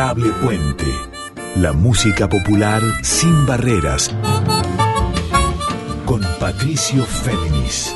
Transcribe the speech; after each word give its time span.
Adorable 0.00 0.32
Puente. 0.40 0.86
La 1.56 1.74
música 1.74 2.26
popular 2.26 2.80
sin 3.02 3.44
barreras. 3.44 4.10
Con 6.06 6.22
Patricio 6.38 7.04
Féminis. 7.04 7.94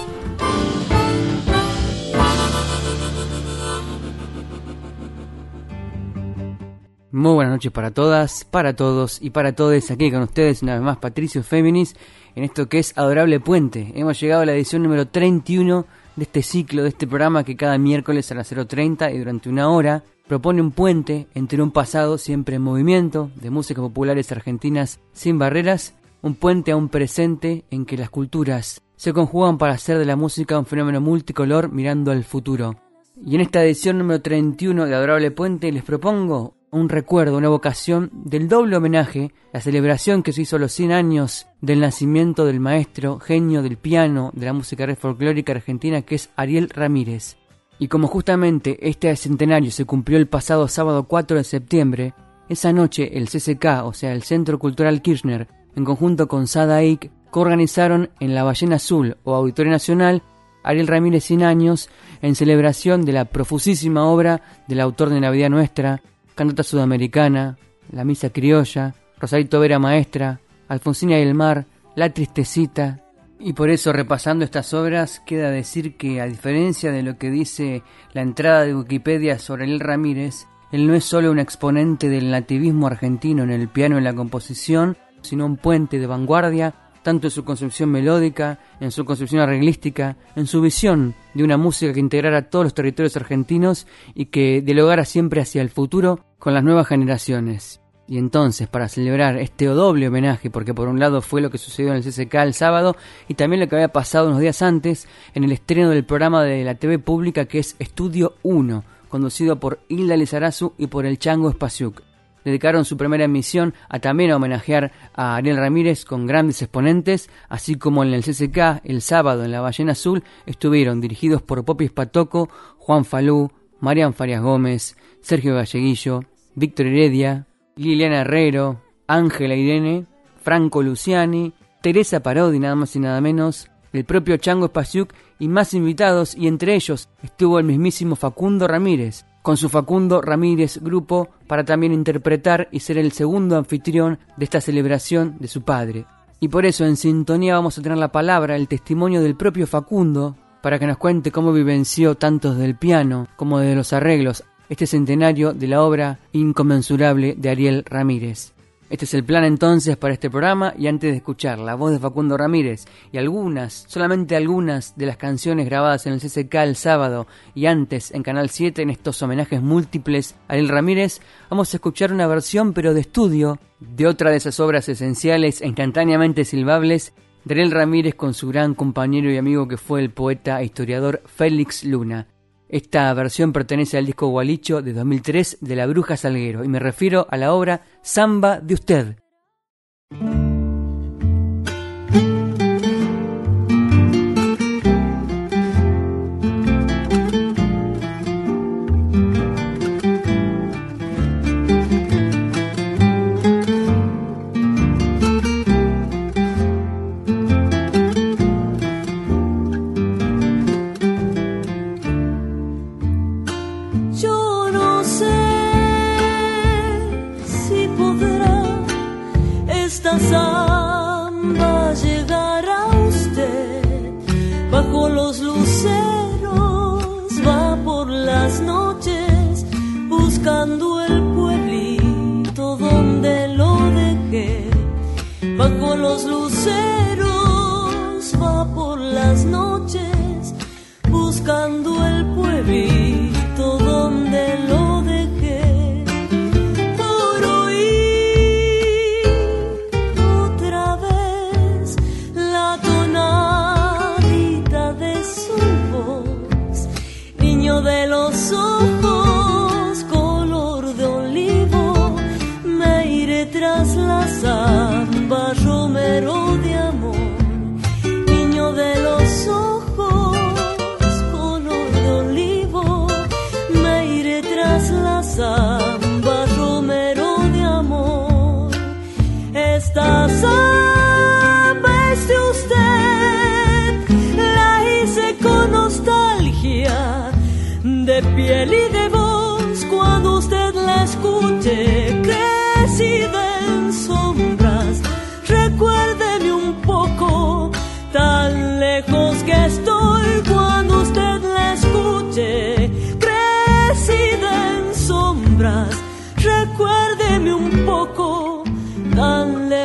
Muy 7.11 7.32
buenas 7.32 7.55
noches 7.55 7.73
para 7.73 7.91
todas, 7.91 8.45
para 8.45 8.77
todos 8.77 9.23
y 9.23 9.30
para 9.30 9.55
todos. 9.55 9.91
Aquí 9.91 10.11
con 10.11 10.25
ustedes 10.25 10.62
una 10.62 10.75
vez 10.75 10.82
más 10.82 10.98
Patricio 10.98 11.43
Féminis 11.43 11.96
en 12.34 12.45
esto 12.45 12.68
que 12.68 12.80
es 12.80 12.93
Adorable 12.98 13.41
Puente. 13.41 13.93
Hemos 13.95 14.21
llegado 14.21 14.43
a 14.43 14.46
la 14.46 14.52
edición 14.52 14.82
número 14.82 15.09
31 15.09 15.86
de 16.17 16.25
este 16.25 16.43
ciclo, 16.43 16.83
de 16.83 16.91
este 16.91 17.07
programa 17.07 17.45
que 17.45 17.57
cada 17.57 17.79
miércoles 17.79 18.30
a 18.30 18.35
las 18.35 18.53
0.30 18.53 19.15
y 19.15 19.19
durante 19.19 19.48
una 19.48 19.69
hora 19.69 20.02
propone 20.27 20.61
un 20.61 20.71
puente 20.71 21.27
entre 21.34 21.62
un 21.62 21.71
pasado 21.71 22.19
siempre 22.19 22.57
en 22.57 22.62
movimiento, 22.62 23.30
de 23.37 23.51
músicas 23.51 23.83
populares 23.83 24.33
argentinas 24.33 25.01
sin 25.12 25.38
barreras, 25.38 25.95
un 26.23 26.35
puente 26.35 26.73
a 26.73 26.77
un 26.77 26.88
presente 26.88 27.65
en 27.71 27.85
que 27.85 27.98
las 27.98 28.11
culturas 28.11 28.80
se 28.97 29.12
conjugan 29.12 29.59
para 29.59 29.74
hacer 29.74 29.98
de 29.98 30.07
la 30.07 30.16
música 30.16 30.59
un 30.59 30.66
fenómeno 30.66 31.01
multicolor 31.01 31.71
mirando 31.71 32.11
al 32.11 32.24
futuro. 32.24 32.77
Y 33.24 33.35
en 33.35 33.43
esta 33.43 33.62
edición 33.62 33.99
número 33.99 34.23
31 34.23 34.87
de 34.87 34.95
Adorable 34.95 35.30
Puente 35.30 35.71
les 35.71 35.85
propongo 35.85 36.55
un 36.74 36.88
recuerdo, 36.88 37.38
una 37.38 37.48
vocación 37.48 38.10
del 38.12 38.48
doble 38.48 38.77
homenaje, 38.77 39.32
la 39.52 39.60
celebración 39.60 40.23
que 40.23 40.32
se 40.32 40.42
hizo 40.42 40.56
a 40.56 40.59
los 40.59 40.73
100 40.73 40.92
años 40.92 41.46
del 41.60 41.80
nacimiento 41.80 42.45
del 42.45 42.60
maestro, 42.60 43.20
genio 43.20 43.62
del 43.62 43.77
piano 43.77 44.30
de 44.34 44.46
la 44.46 44.52
música 44.52 44.92
folclórica 44.96 45.52
argentina 45.52 46.02
que 46.02 46.16
es 46.16 46.30
Ariel 46.37 46.68
Ramírez. 46.70 47.37
Y 47.79 47.88
como 47.88 48.09
justamente 48.09 48.88
este 48.88 49.15
centenario 49.16 49.70
se 49.70 49.84
cumplió 49.84 50.18
el 50.18 50.27
pasado 50.27 50.66
sábado 50.68 51.04
4 51.04 51.37
de 51.37 51.45
septiembre, 51.45 52.15
esa 52.49 52.73
noche 52.73 53.16
el 53.16 53.29
CCK, 53.29 53.84
o 53.84 53.93
sea 53.93 54.12
el 54.12 54.23
Centro 54.24 54.59
Cultural 54.59 55.01
Kirchner, 55.01 55.49
en 55.77 55.84
conjunto 55.84 56.29
con 56.29 56.46
SADAIC, 56.46 57.10
coorganizaron 57.30 58.10
en 58.21 58.34
la 58.34 58.43
Ballena 58.43 58.77
Azul 58.77 59.16
o 59.24 59.34
Auditorio 59.34 59.73
Nacional 59.73 60.23
Ariel 60.65 60.87
Ramírez 60.88 61.24
100 61.24 61.43
años 61.45 61.90
en 62.23 62.34
celebración 62.34 63.04
de 63.04 63.12
la 63.12 63.27
profusísima 63.27 64.06
obra 64.06 64.43
del 64.66 64.81
autor 64.81 65.10
de 65.10 65.21
Navidad 65.21 65.50
Nuestra, 65.50 66.03
Cantata 66.34 66.62
Sudamericana, 66.62 67.56
La 67.91 68.04
Misa 68.04 68.31
Criolla, 68.31 68.94
Rosarito 69.19 69.60
Vera 69.60 69.78
Maestra, 69.78 70.41
Alfonsina 70.69 71.19
y 71.19 71.22
el 71.22 71.34
Mar, 71.34 71.66
La 71.94 72.10
Tristecita. 72.10 73.00
Y 73.38 73.53
por 73.53 73.71
eso, 73.71 73.93
repasando 73.93 74.44
estas 74.44 74.72
obras, 74.75 75.21
queda 75.27 75.50
decir 75.50 75.97
que, 75.97 76.21
a 76.21 76.27
diferencia 76.27 76.91
de 76.93 77.03
lo 77.03 77.19
que 77.19 77.31
dice 77.31 77.82
la 78.12 78.22
entrada 78.22 78.65
de 78.65 78.75
Wikipedia 78.75 79.38
sobre 79.38 79.65
El 79.65 79.81
Ramírez, 79.81 80.47
él 80.72 80.87
no 80.87 80.94
es 80.94 81.05
solo 81.05 81.31
un 81.31 81.38
exponente 81.38 82.09
del 82.09 82.31
nativismo 82.31 82.87
argentino 82.87 83.44
en 83.44 83.50
el 83.50 83.69
piano 83.69 83.99
y 83.99 84.03
la 84.03 84.15
composición, 84.15 84.97
sino 85.21 85.47
un 85.47 85.56
puente 85.56 85.99
de 85.99 86.06
vanguardia 86.06 86.75
tanto 87.05 87.28
en 87.28 87.31
su 87.31 87.44
concepción 87.44 87.91
melódica, 87.91 88.59
en 88.81 88.91
su 88.91 89.05
concepción 89.05 89.43
arreglística, 89.43 90.16
en 90.34 90.47
su 90.47 90.60
visión 90.60 91.15
de 91.34 91.44
una 91.44 91.56
música 91.56 91.93
que 91.93 92.00
integrara 92.00 92.49
todos 92.50 92.65
los 92.65 92.75
territorios 92.75 93.16
argentinos 93.16 93.87
y 94.15 94.27
que 94.27 94.62
dialogara 94.62 95.05
siempre 95.05 95.43
hacia 95.43 95.62
el 95.62 95.71
futuro 95.71 96.25
con 96.38 96.55
las 96.55 96.65
nuevas 96.65 96.88
generaciones. 96.88 97.81
Y 98.06 98.19
entonces, 98.19 98.69
para 98.69 98.88
celebrar 98.88 99.38
este 99.38 99.66
doble 99.66 100.09
homenaje, 100.09 100.50
porque 100.50 100.75
por 100.75 100.88
un 100.88 100.99
lado 100.99 101.22
fue 101.22 101.41
lo 101.41 101.50
que 101.50 101.59
sucedió 101.59 101.91
en 101.91 101.97
el 101.99 102.03
CCK 102.03 102.34
el 102.37 102.55
sábado 102.55 102.97
y 103.28 103.34
también 103.34 103.61
lo 103.61 103.69
que 103.69 103.77
había 103.77 103.89
pasado 103.89 104.28
unos 104.28 104.41
días 104.41 104.62
antes 104.62 105.06
en 105.34 105.44
el 105.44 105.53
estreno 105.53 105.91
del 105.91 106.05
programa 106.05 106.43
de 106.43 106.65
la 106.65 106.75
TV 106.75 106.99
pública 106.99 107.44
que 107.44 107.59
es 107.59 107.77
Estudio 107.78 108.34
1, 108.43 108.83
conducido 109.09 109.61
por 109.61 109.81
Hilda 109.89 110.16
Lizarazu 110.16 110.72
y 110.78 110.87
por 110.87 111.06
el 111.06 111.19
Chango 111.19 111.50
Spasiuk 111.53 112.03
dedicaron 112.44 112.84
su 112.84 112.97
primera 112.97 113.25
emisión 113.25 113.75
a 113.88 113.98
también 113.98 114.32
homenajear 114.32 114.93
a 115.15 115.37
Ariel 115.37 115.56
Ramírez 115.56 116.05
con 116.05 116.27
grandes 116.27 116.62
exponentes, 116.62 117.31
así 117.49 117.77
como 117.77 118.05
en 118.05 118.12
el 118.12 118.22
CCK 118.22 118.82
el 118.84 119.03
sábado 119.03 119.44
en 119.44 119.53
la 119.53 119.60
Ballena 119.60 119.93
Azul 119.93 120.22
estuvieron 120.47 121.00
dirigidos 121.00 121.43
por 121.43 121.65
Popis 121.65 121.91
Patoco, 121.91 122.49
Juan 122.78 123.04
Falú, 123.04 123.50
Marian 123.81 124.15
Farias 124.15 124.43
Gómez, 124.43 124.97
Sergio 125.21 125.54
Galleguillo, 125.54 126.25
Víctor 126.54 126.87
Heredia, 126.87 127.47
Liliana 127.77 128.21
Herrero, 128.21 128.81
Ángela 129.06 129.54
Irene, 129.54 130.06
Franco 130.43 130.83
Luciani, 130.83 131.53
Teresa 131.83 132.21
Parodi, 132.21 132.59
nada 132.59 132.75
más 132.75 132.94
y 132.97 133.00
nada 133.00 133.21
menos, 133.21 133.71
el 133.93 134.04
propio 134.04 134.37
Chango 134.37 134.69
Spasiuk 134.69 135.12
y 135.38 135.49
más 135.49 135.75
invitados, 135.75 136.34
y 136.34 136.47
entre 136.49 136.75
ellos 136.75 137.09
estuvo 137.22 137.59
el 137.59 137.65
mismísimo 137.65 138.16
Facundo 138.16 138.66
Ramírez, 138.66 139.25
con 139.44 139.59
su 139.59 139.69
Facundo 139.69 140.22
Ramírez 140.22 140.78
Grupo 140.81 141.28
para 141.47 141.65
también 141.65 141.93
interpretar 141.93 142.66
y 142.72 142.81
ser 142.81 142.97
el 142.97 143.12
segundo 143.12 143.59
anfitrión 143.59 144.19
de 144.38 144.44
esta 144.47 144.62
celebración 144.62 145.37
de 145.38 145.49
su 145.49 145.60
padre. 145.60 146.06
Y 146.41 146.49
por 146.49 146.65
eso 146.65 146.87
en 146.87 146.97
sintonía 146.97 147.53
vamos 147.53 147.77
a 147.77 147.83
tener 147.83 147.99
la 147.99 148.10
palabra, 148.10 148.56
el 148.56 148.69
testimonio 148.69 149.21
del 149.21 149.37
propio 149.37 149.66
Facundo, 149.66 150.34
para 150.62 150.78
que 150.78 150.87
nos 150.87 150.97
cuente 150.97 151.31
cómo 151.31 151.53
vivenció 151.53 152.15
tanto 152.15 152.54
del 152.54 152.75
piano 152.77 153.28
como 153.37 153.59
de 153.59 153.75
los 153.75 153.93
arreglos 153.93 154.44
este 154.71 154.87
centenario 154.87 155.53
de 155.53 155.69
la 155.69 155.83
obra 155.83 156.21
inconmensurable 156.33 157.34
de 157.37 157.50
Ariel 157.50 157.84
Ramírez. 157.84 158.53
Este 158.91 159.06
es 159.06 159.15
el 159.15 159.25
plan 159.25 159.45
entonces 159.45 159.97
para 159.97 160.12
este 160.12 160.28
programa 160.28 160.75
y 160.77 160.89
antes 160.89 161.11
de 161.11 161.17
escuchar 161.17 161.59
la 161.59 161.75
voz 161.75 161.91
de 161.91 161.99
Facundo 161.99 162.37
Ramírez 162.37 162.84
y 163.12 163.19
algunas, 163.19 163.87
solamente 163.89 164.37
algunas 164.37 164.97
de 164.97 165.06
las 165.06 165.17
canciones 165.17 165.67
grabadas 165.67 166.06
en 166.06 166.12
el 166.12 166.21
CCK 166.21 166.55
el 166.56 166.77
sábado 166.77 167.27
y 167.55 167.65
antes 167.67 168.11
en 168.11 168.22
Canal 168.22 168.50
7 168.50 168.83
en 168.83 168.91
estos 168.91 169.22
homenajes 169.22 169.62
múltiples 169.62 170.34
a 170.49 170.53
Ariel 170.53 170.69
Ramírez, 170.69 171.21
vamos 171.49 171.72
a 171.72 171.78
escuchar 171.78 172.12
una 172.12 172.27
versión 172.27 172.75
pero 172.75 172.93
de 172.93 173.00
estudio 173.00 173.59
de 173.81 174.06
otra 174.06 174.31
de 174.31 174.37
esas 174.37 174.61
obras 174.61 174.89
esenciales 174.89 175.62
e 175.62 175.66
instantáneamente 175.66 176.45
silbables 176.45 177.15
de 177.45 177.55
Ariel 177.55 177.71
Ramírez 177.71 178.15
con 178.15 178.34
su 178.34 178.49
gran 178.49 178.75
compañero 178.75 179.31
y 179.31 179.39
amigo 179.39 179.66
que 179.66 179.78
fue 179.78 180.01
el 180.01 180.11
poeta 180.11 180.61
e 180.61 180.66
historiador 180.66 181.22
Félix 181.25 181.84
Luna. 181.84 182.28
Esta 182.69 183.13
versión 183.15 183.53
pertenece 183.53 183.99
al 183.99 184.07
disco 184.07 184.29
Gualicho 184.29 184.83
de 184.83 184.93
2003 184.93 185.59
de 185.61 185.77
La 185.77 185.87
Bruja 185.87 186.17
Salguero 186.17 186.65
y 186.65 186.69
me 186.69 186.79
refiero 186.79 187.27
a 187.31 187.37
la 187.37 187.53
obra 187.53 187.83
Samba 188.03 188.61
de 188.61 188.75
Usted. 188.75 189.17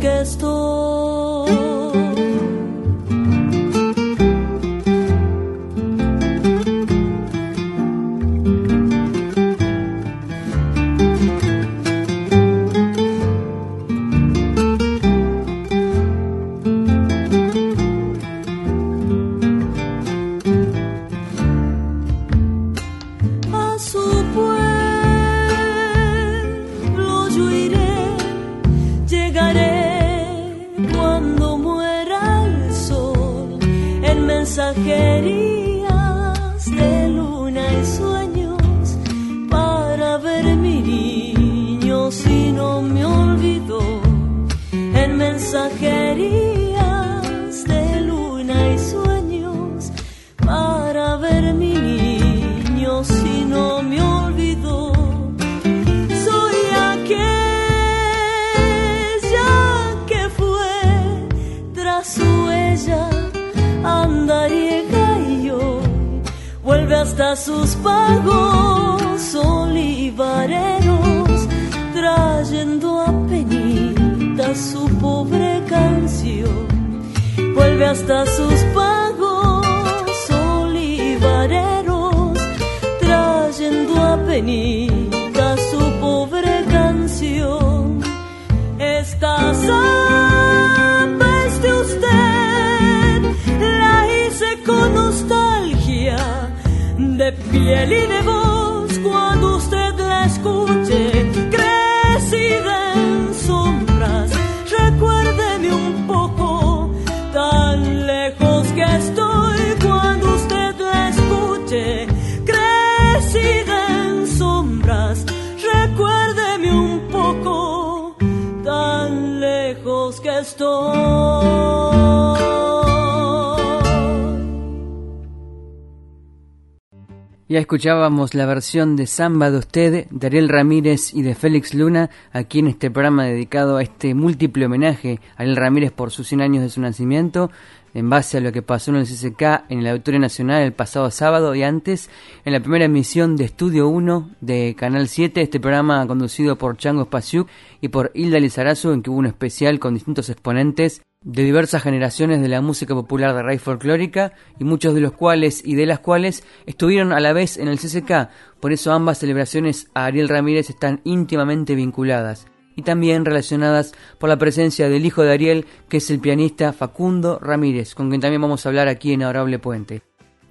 Ya 127.49 127.59
escuchábamos 127.59 128.33
la 128.33 128.45
versión 128.45 128.97
de 128.97 129.07
Samba 129.07 129.49
de 129.49 129.59
Usted, 129.59 130.07
de 130.09 130.27
Ariel 130.27 130.49
Ramírez 130.49 131.13
y 131.13 131.21
de 131.21 131.33
Félix 131.33 131.73
Luna, 131.73 132.09
aquí 132.33 132.59
en 132.59 132.67
este 132.67 132.91
programa 132.91 133.23
dedicado 133.23 133.77
a 133.77 133.83
este 133.83 134.13
múltiple 134.13 134.65
homenaje 134.65 135.21
a 135.38 135.44
Ariel 135.44 135.55
Ramírez 135.55 135.94
por 135.94 136.11
sus 136.11 136.27
100 136.27 136.41
años 136.41 136.61
de 136.61 136.67
su 136.67 136.81
nacimiento, 136.81 137.49
en 137.94 138.09
base 138.09 138.38
a 138.38 138.41
lo 138.41 138.51
que 138.51 138.61
pasó 138.61 138.91
en 138.91 138.97
el 138.97 139.05
CCK 139.05 139.63
en 139.69 139.79
el 139.79 139.88
Auditorio 139.88 140.19
Nacional 140.19 140.61
el 140.61 140.73
pasado 140.73 141.09
sábado 141.09 141.55
y 141.55 141.63
antes 141.63 142.09
en 142.44 142.51
la 142.51 142.59
primera 142.59 142.83
emisión 142.83 143.38
de 143.38 143.45
Estudio 143.45 143.88
1 143.88 144.29
de 144.41 144.75
Canal 144.77 145.07
7, 145.07 145.41
este 145.41 145.61
programa 145.61 146.05
conducido 146.05 146.57
por 146.57 146.75
Chango 146.75 147.05
Spasiuk 147.05 147.47
y 147.79 147.88
por 147.88 148.11
Hilda 148.13 148.41
Lizarazu, 148.41 148.91
en 148.91 149.01
que 149.01 149.09
hubo 149.09 149.19
un 149.19 149.25
especial 149.25 149.79
con 149.79 149.94
distintos 149.94 150.29
exponentes 150.29 151.01
de 151.27 151.44
diversas 151.44 151.83
generaciones 151.83 152.41
de 152.41 152.47
la 152.47 152.62
música 152.62 152.95
popular 152.95 153.35
de 153.35 153.44
raíz 153.44 153.62
folclórica 153.62 154.31
y 154.57 154.63
muchos 154.63 154.95
de 154.95 155.01
los 155.01 155.12
cuales 155.12 155.62
y 155.65 155.75
de 155.75 155.85
las 155.85 156.00
cuales 156.00 156.45
estuvieron 156.65 157.12
a 157.12 157.19
la 157.19 157.33
vez 157.33 157.57
en 157.57 157.68
el 157.68 157.79
CCK, 157.79 158.29
por 158.62 158.71
eso 158.71 158.94
ambas 158.94 159.19
celebraciones 159.19 159.89
a 159.94 160.06
Ariel 160.06 160.29
Ramírez 160.29 160.69
están 160.69 161.01
íntimamente 161.03 161.75
vinculadas 161.75 162.47
y 162.77 162.83
también 162.83 163.25
relacionadas 163.25 163.94
por 164.19 164.29
la 164.29 164.38
presencia 164.38 164.88
del 164.88 165.06
hijo 165.06 165.21
de 165.24 165.33
Ariel, 165.33 165.65
que 165.89 165.97
es 165.97 166.09
el 166.09 166.19
pianista 166.21 166.71
Facundo 166.71 167.39
Ramírez, 167.39 167.94
con 167.94 168.07
quien 168.07 168.21
también 168.21 168.41
vamos 168.41 168.65
a 168.65 168.69
hablar 168.69 168.88
aquí 168.88 169.12
en 169.12 169.23
Adorable 169.23 169.59
Puente. 169.59 170.03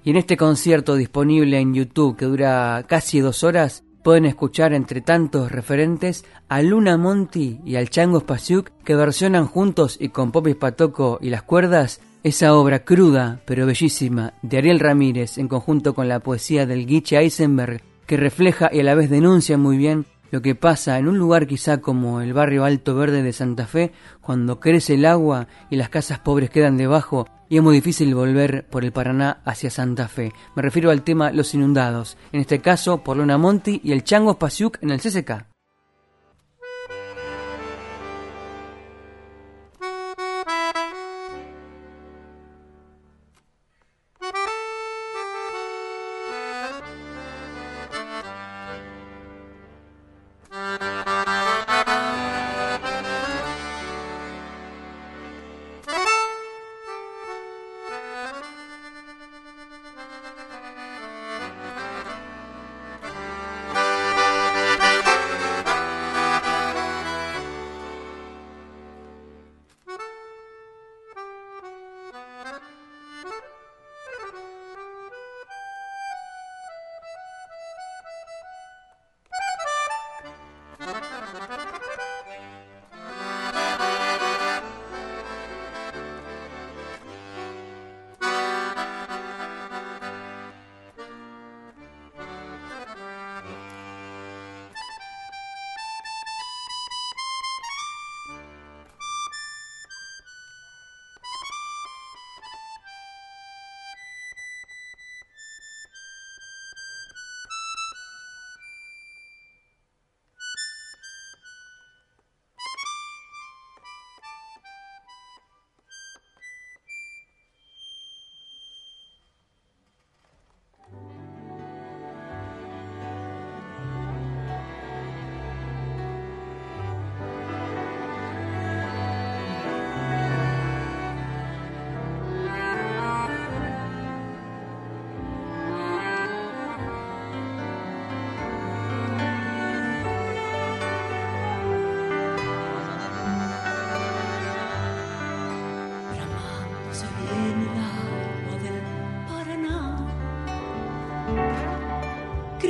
Y 0.03 0.11
en 0.11 0.17
este 0.17 0.37
concierto 0.37 0.95
disponible 0.95 1.57
en 1.57 1.73
YouTube 1.73 2.17
que 2.17 2.25
dura 2.25 2.85
casi 2.87 3.19
dos 3.19 3.43
horas, 3.43 3.83
pueden 4.07 4.23
escuchar 4.23 4.71
entre 4.71 5.01
tantos 5.01 5.51
referentes 5.51 6.23
a 6.47 6.61
Luna 6.61 6.95
Monti 6.95 7.59
y 7.65 7.75
al 7.75 7.89
Chango 7.89 8.21
Spasiuk 8.21 8.69
que 8.85 8.95
versionan 8.95 9.47
juntos 9.47 9.97
y 9.99 10.07
con 10.07 10.31
Popis 10.31 10.55
Patoco 10.55 11.19
y 11.21 11.29
las 11.29 11.43
cuerdas 11.43 11.99
esa 12.23 12.55
obra 12.55 12.85
cruda 12.85 13.41
pero 13.43 13.65
bellísima 13.65 14.33
de 14.43 14.59
Ariel 14.59 14.79
Ramírez 14.79 15.37
en 15.37 15.49
conjunto 15.49 15.93
con 15.93 16.07
la 16.07 16.21
poesía 16.21 16.65
del 16.65 16.85
Guiche 16.85 17.17
Eisenberg 17.17 17.81
que 18.05 18.15
refleja 18.15 18.69
y 18.71 18.79
a 18.79 18.83
la 18.83 18.95
vez 18.95 19.09
denuncia 19.09 19.57
muy 19.57 19.75
bien 19.75 20.05
lo 20.31 20.41
que 20.41 20.55
pasa 20.55 20.97
en 20.97 21.07
un 21.07 21.17
lugar 21.17 21.47
quizá 21.47 21.79
como 21.79 22.21
el 22.21 22.33
barrio 22.33 22.65
Alto 22.65 22.95
Verde 22.95 23.23
de 23.23 23.33
Santa 23.33 23.65
Fe 23.65 23.91
cuando 24.21 24.59
crece 24.59 24.95
el 24.95 25.05
agua 25.05 25.47
y 25.69 25.75
las 25.75 25.89
casas 25.89 26.19
pobres 26.19 26.49
quedan 26.49 26.77
debajo 26.77 27.27
y 27.49 27.57
es 27.57 27.63
muy 27.63 27.75
difícil 27.75 28.13
volver 28.13 28.67
por 28.67 28.83
el 28.83 28.91
Paraná 28.91 29.41
hacia 29.45 29.69
Santa 29.69 30.07
Fe. 30.07 30.33
Me 30.55 30.61
refiero 30.61 30.91
al 30.91 31.03
tema 31.03 31.31
Los 31.31 31.53
Inundados, 31.53 32.17
en 32.31 32.41
este 32.41 32.59
caso 32.59 33.03
por 33.03 33.17
Luna 33.17 33.37
Monti 33.37 33.79
y 33.83 33.91
el 33.93 34.03
Chango 34.03 34.37
Pasiuk 34.37 34.77
en 34.81 34.91
el 34.91 34.99
CCK. 34.99 35.56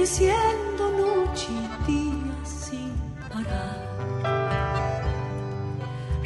Diciendo 0.08 0.84
noche 1.04 1.48
y 1.52 1.92
día 1.92 2.36
sin 2.46 2.94
parar. 3.30 3.80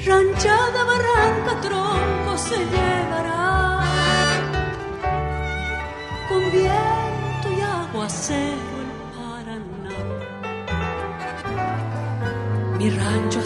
Ranchada, 0.05 0.83
barranca, 0.91 1.53
tronco 1.61 2.37
se 2.37 2.57
llevará 2.73 4.29
con 6.29 6.41
viento 6.51 7.47
y 7.57 7.61
aguacero 7.61 8.75
el 8.83 8.91
Paraná. 9.15 9.97
Mi 12.77 12.87
rancho 12.91 13.39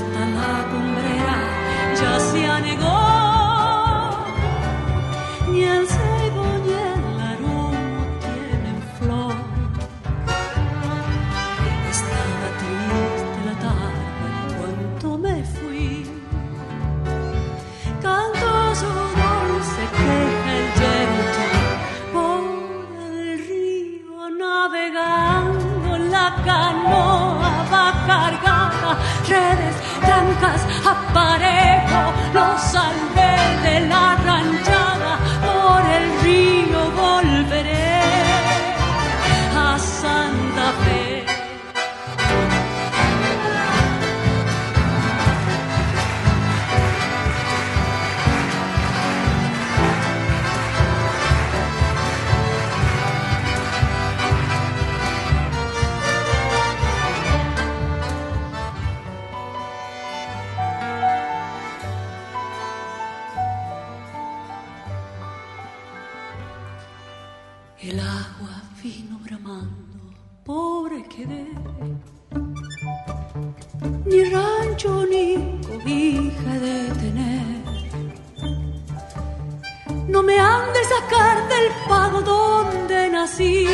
sacar 80.96 81.48
del 81.48 81.68
pago 81.90 82.22
donde 82.22 83.10
nací, 83.10 83.68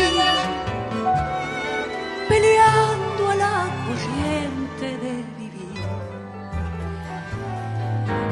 peleando 2.29 3.29
a 3.29 3.35
la 3.43 3.57
corriente 3.85 4.87
de 5.03 5.13
vivir. 5.39 5.77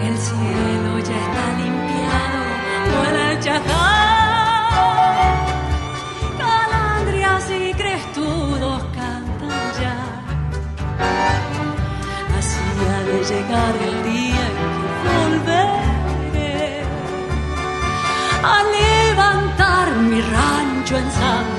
El 0.08 0.16
cielo 0.18 0.92
ya 1.08 1.18
está 1.26 1.46
limpiado 1.62 2.42
por 2.94 3.12
el 3.26 3.40
chacal. 3.46 3.80
Calandrias 6.42 7.46
y 7.52 7.74
crestudos 7.74 8.84
cantan 8.98 9.64
ya. 9.82 9.98
Así 12.38 12.68
ha 12.94 13.00
de 13.10 13.18
llegar 13.32 13.74
el 13.90 13.99
rancho 20.92 20.98
en 20.98 21.59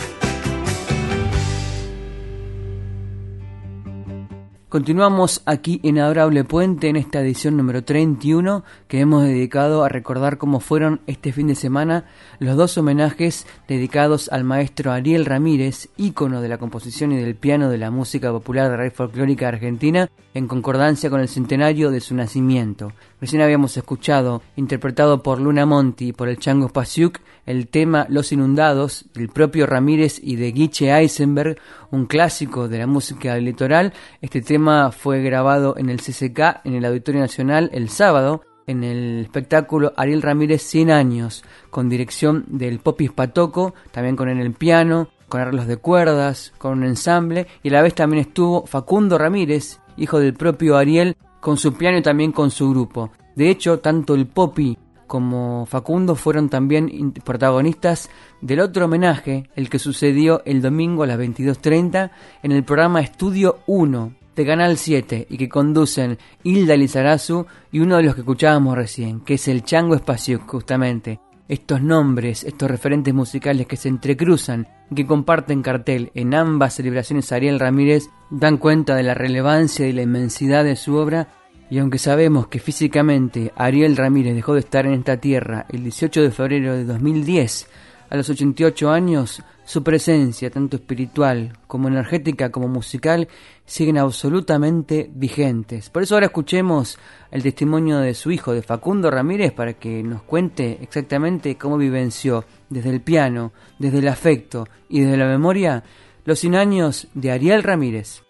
Continuamos 4.71 5.41
aquí 5.45 5.81
en 5.83 5.99
Adorable 5.99 6.45
Puente 6.45 6.87
en 6.87 6.95
esta 6.95 7.19
edición 7.19 7.57
número 7.57 7.83
31 7.83 8.63
que 8.87 9.01
hemos 9.01 9.25
dedicado 9.25 9.83
a 9.83 9.89
recordar 9.89 10.37
cómo 10.37 10.61
fueron 10.61 11.01
este 11.07 11.33
fin 11.33 11.47
de 11.47 11.55
semana 11.55 12.05
los 12.39 12.55
dos 12.55 12.77
homenajes 12.77 13.45
dedicados 13.67 14.29
al 14.31 14.45
maestro 14.45 14.93
Ariel 14.93 15.25
Ramírez, 15.25 15.89
ícono 15.97 16.39
de 16.39 16.47
la 16.47 16.57
composición 16.57 17.11
y 17.11 17.17
del 17.17 17.35
piano 17.35 17.69
de 17.69 17.79
la 17.79 17.91
música 17.91 18.31
popular 18.31 18.71
de 18.71 18.77
raíz 18.77 18.93
folclórica 18.93 19.49
argentina, 19.49 20.09
en 20.33 20.47
concordancia 20.47 21.09
con 21.09 21.19
el 21.19 21.27
centenario 21.27 21.91
de 21.91 21.99
su 21.99 22.15
nacimiento. 22.15 22.93
Recién 23.19 23.41
habíamos 23.41 23.75
escuchado, 23.75 24.41
interpretado 24.55 25.21
por 25.21 25.41
Luna 25.41 25.65
Monti 25.65 26.07
y 26.07 26.13
por 26.13 26.29
el 26.29 26.39
Chango 26.39 26.69
Spasiuk, 26.69 27.19
el 27.45 27.67
tema 27.67 28.05
Los 28.07 28.31
Inundados 28.31 29.05
del 29.13 29.27
propio 29.27 29.65
Ramírez 29.65 30.19
y 30.23 30.37
de 30.37 30.51
Guiche 30.53 30.91
Eisenberg, 30.91 31.57
un 31.91 32.05
clásico 32.05 32.69
de 32.69 32.79
la 32.79 32.87
música 32.87 33.35
del 33.35 33.45
litoral. 33.45 33.93
Este 34.21 34.41
tema 34.41 34.60
fue 34.91 35.23
grabado 35.23 35.75
en 35.77 35.89
el 35.89 36.01
CCK, 36.01 36.61
en 36.65 36.75
el 36.75 36.85
Auditorio 36.85 37.21
Nacional, 37.21 37.69
el 37.73 37.89
sábado, 37.89 38.41
en 38.67 38.83
el 38.83 39.21
espectáculo 39.21 39.91
Ariel 39.97 40.21
Ramírez 40.21 40.61
100 40.61 40.91
años, 40.91 41.43
con 41.71 41.89
dirección 41.89 42.45
del 42.47 42.79
Popis 42.79 43.11
Patoco, 43.11 43.73
también 43.91 44.15
con 44.15 44.29
el 44.29 44.53
piano, 44.53 45.09
con 45.29 45.41
arreglos 45.41 45.65
de 45.65 45.77
cuerdas, 45.77 46.53
con 46.59 46.77
un 46.77 46.83
ensamble, 46.83 47.47
y 47.63 47.69
a 47.69 47.71
la 47.71 47.81
vez 47.81 47.95
también 47.95 48.21
estuvo 48.21 48.65
Facundo 48.67 49.17
Ramírez, 49.17 49.79
hijo 49.97 50.19
del 50.19 50.35
propio 50.35 50.77
Ariel, 50.77 51.17
con 51.39 51.57
su 51.57 51.73
piano 51.73 51.97
y 51.97 52.03
también 52.03 52.31
con 52.31 52.51
su 52.51 52.69
grupo. 52.69 53.11
De 53.35 53.49
hecho, 53.49 53.79
tanto 53.79 54.13
el 54.13 54.27
Popi 54.27 54.77
como 55.07 55.65
Facundo 55.65 56.15
fueron 56.15 56.49
también 56.49 57.13
protagonistas 57.25 58.09
del 58.41 58.59
otro 58.59 58.85
homenaje, 58.85 59.49
el 59.55 59.69
que 59.69 59.79
sucedió 59.79 60.43
el 60.45 60.61
domingo 60.61 61.03
a 61.03 61.07
las 61.07 61.19
22.30 61.19 62.11
en 62.43 62.51
el 62.51 62.63
programa 62.63 63.01
Estudio 63.01 63.57
1 63.65 64.20
de 64.35 64.45
Canal 64.45 64.77
7 64.77 65.27
y 65.29 65.37
que 65.37 65.49
conducen 65.49 66.17
Hilda 66.43 66.75
Lizarazu 66.75 67.45
y 67.71 67.79
uno 67.79 67.97
de 67.97 68.03
los 68.03 68.15
que 68.15 68.21
escuchábamos 68.21 68.75
recién, 68.75 69.21
que 69.21 69.35
es 69.35 69.47
el 69.47 69.63
Chango 69.63 69.95
Espacio, 69.95 70.39
justamente. 70.45 71.19
Estos 71.47 71.81
nombres, 71.81 72.45
estos 72.45 72.71
referentes 72.71 73.13
musicales 73.13 73.67
que 73.67 73.75
se 73.75 73.89
entrecruzan 73.89 74.67
y 74.89 74.95
que 74.95 75.05
comparten 75.05 75.61
cartel 75.61 76.11
en 76.15 76.33
ambas 76.33 76.75
celebraciones 76.75 77.31
Ariel 77.33 77.59
Ramírez 77.59 78.09
dan 78.29 78.57
cuenta 78.57 78.95
de 78.95 79.03
la 79.03 79.13
relevancia 79.13 79.85
y 79.85 79.91
la 79.91 80.01
inmensidad 80.01 80.63
de 80.63 80.77
su 80.77 80.95
obra 80.95 81.27
y 81.71 81.79
aunque 81.79 81.99
sabemos 81.99 82.47
que 82.47 82.59
físicamente 82.59 83.53
Ariel 83.55 83.95
Ramírez 83.95 84.35
dejó 84.35 84.53
de 84.53 84.59
estar 84.59 84.85
en 84.85 84.93
esta 84.93 85.17
tierra 85.17 85.65
el 85.69 85.83
18 85.83 86.21
de 86.21 86.31
febrero 86.31 86.75
de 86.75 86.83
2010, 86.83 87.67
a 88.11 88.17
los 88.17 88.29
88 88.29 88.91
años, 88.91 89.41
su 89.63 89.83
presencia, 89.83 90.51
tanto 90.51 90.75
espiritual 90.75 91.57
como 91.65 91.87
energética 91.87 92.51
como 92.51 92.67
musical, 92.67 93.29
siguen 93.65 93.97
absolutamente 93.97 95.09
vigentes. 95.13 95.89
Por 95.89 96.03
eso 96.03 96.15
ahora 96.15 96.25
escuchemos 96.25 96.99
el 97.31 97.41
testimonio 97.41 97.99
de 97.99 98.13
su 98.13 98.29
hijo, 98.31 98.51
de 98.51 98.63
Facundo 98.63 99.09
Ramírez, 99.09 99.53
para 99.53 99.75
que 99.75 100.03
nos 100.03 100.23
cuente 100.23 100.77
exactamente 100.81 101.55
cómo 101.55 101.77
vivenció 101.77 102.43
desde 102.69 102.89
el 102.89 102.99
piano, 102.99 103.53
desde 103.79 103.99
el 103.99 104.09
afecto 104.09 104.67
y 104.89 104.99
desde 104.99 105.15
la 105.15 105.27
memoria 105.27 105.85
Los 106.25 106.39
100 106.39 106.55
años 106.55 107.07
de 107.13 107.31
Ariel 107.31 107.63
Ramírez. 107.63 108.23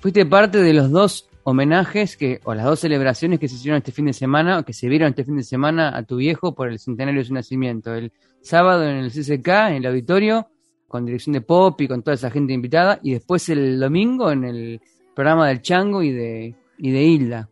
Fuiste 0.00 0.26
parte 0.26 0.58
de 0.58 0.74
los 0.74 0.90
dos 0.90 1.29
homenajes 1.44 2.16
que, 2.16 2.40
o 2.44 2.54
las 2.54 2.64
dos 2.64 2.80
celebraciones 2.80 3.38
que 3.38 3.48
se 3.48 3.56
hicieron 3.56 3.78
este 3.78 3.92
fin 3.92 4.06
de 4.06 4.12
semana, 4.12 4.58
o 4.58 4.64
que 4.64 4.72
se 4.72 4.88
vieron 4.88 5.08
este 5.08 5.24
fin 5.24 5.36
de 5.36 5.44
semana 5.44 5.96
a 5.96 6.02
tu 6.02 6.16
viejo 6.16 6.54
por 6.54 6.68
el 6.68 6.78
centenario 6.78 7.20
de 7.20 7.26
su 7.26 7.34
nacimiento. 7.34 7.94
El 7.94 8.12
sábado 8.40 8.84
en 8.84 8.96
el 8.96 9.10
CCK, 9.10 9.48
en 9.48 9.74
el 9.76 9.86
auditorio, 9.86 10.48
con 10.88 11.06
dirección 11.06 11.34
de 11.34 11.40
pop 11.40 11.80
y 11.80 11.88
con 11.88 12.02
toda 12.02 12.14
esa 12.14 12.30
gente 12.30 12.52
invitada, 12.52 12.98
y 13.02 13.12
después 13.12 13.48
el 13.48 13.78
domingo 13.78 14.32
en 14.32 14.44
el 14.44 14.80
programa 15.14 15.48
del 15.48 15.62
Chango 15.62 16.02
y 16.02 16.12
de, 16.12 16.54
y 16.78 16.90
de 16.90 17.02
Hilda. 17.02 17.48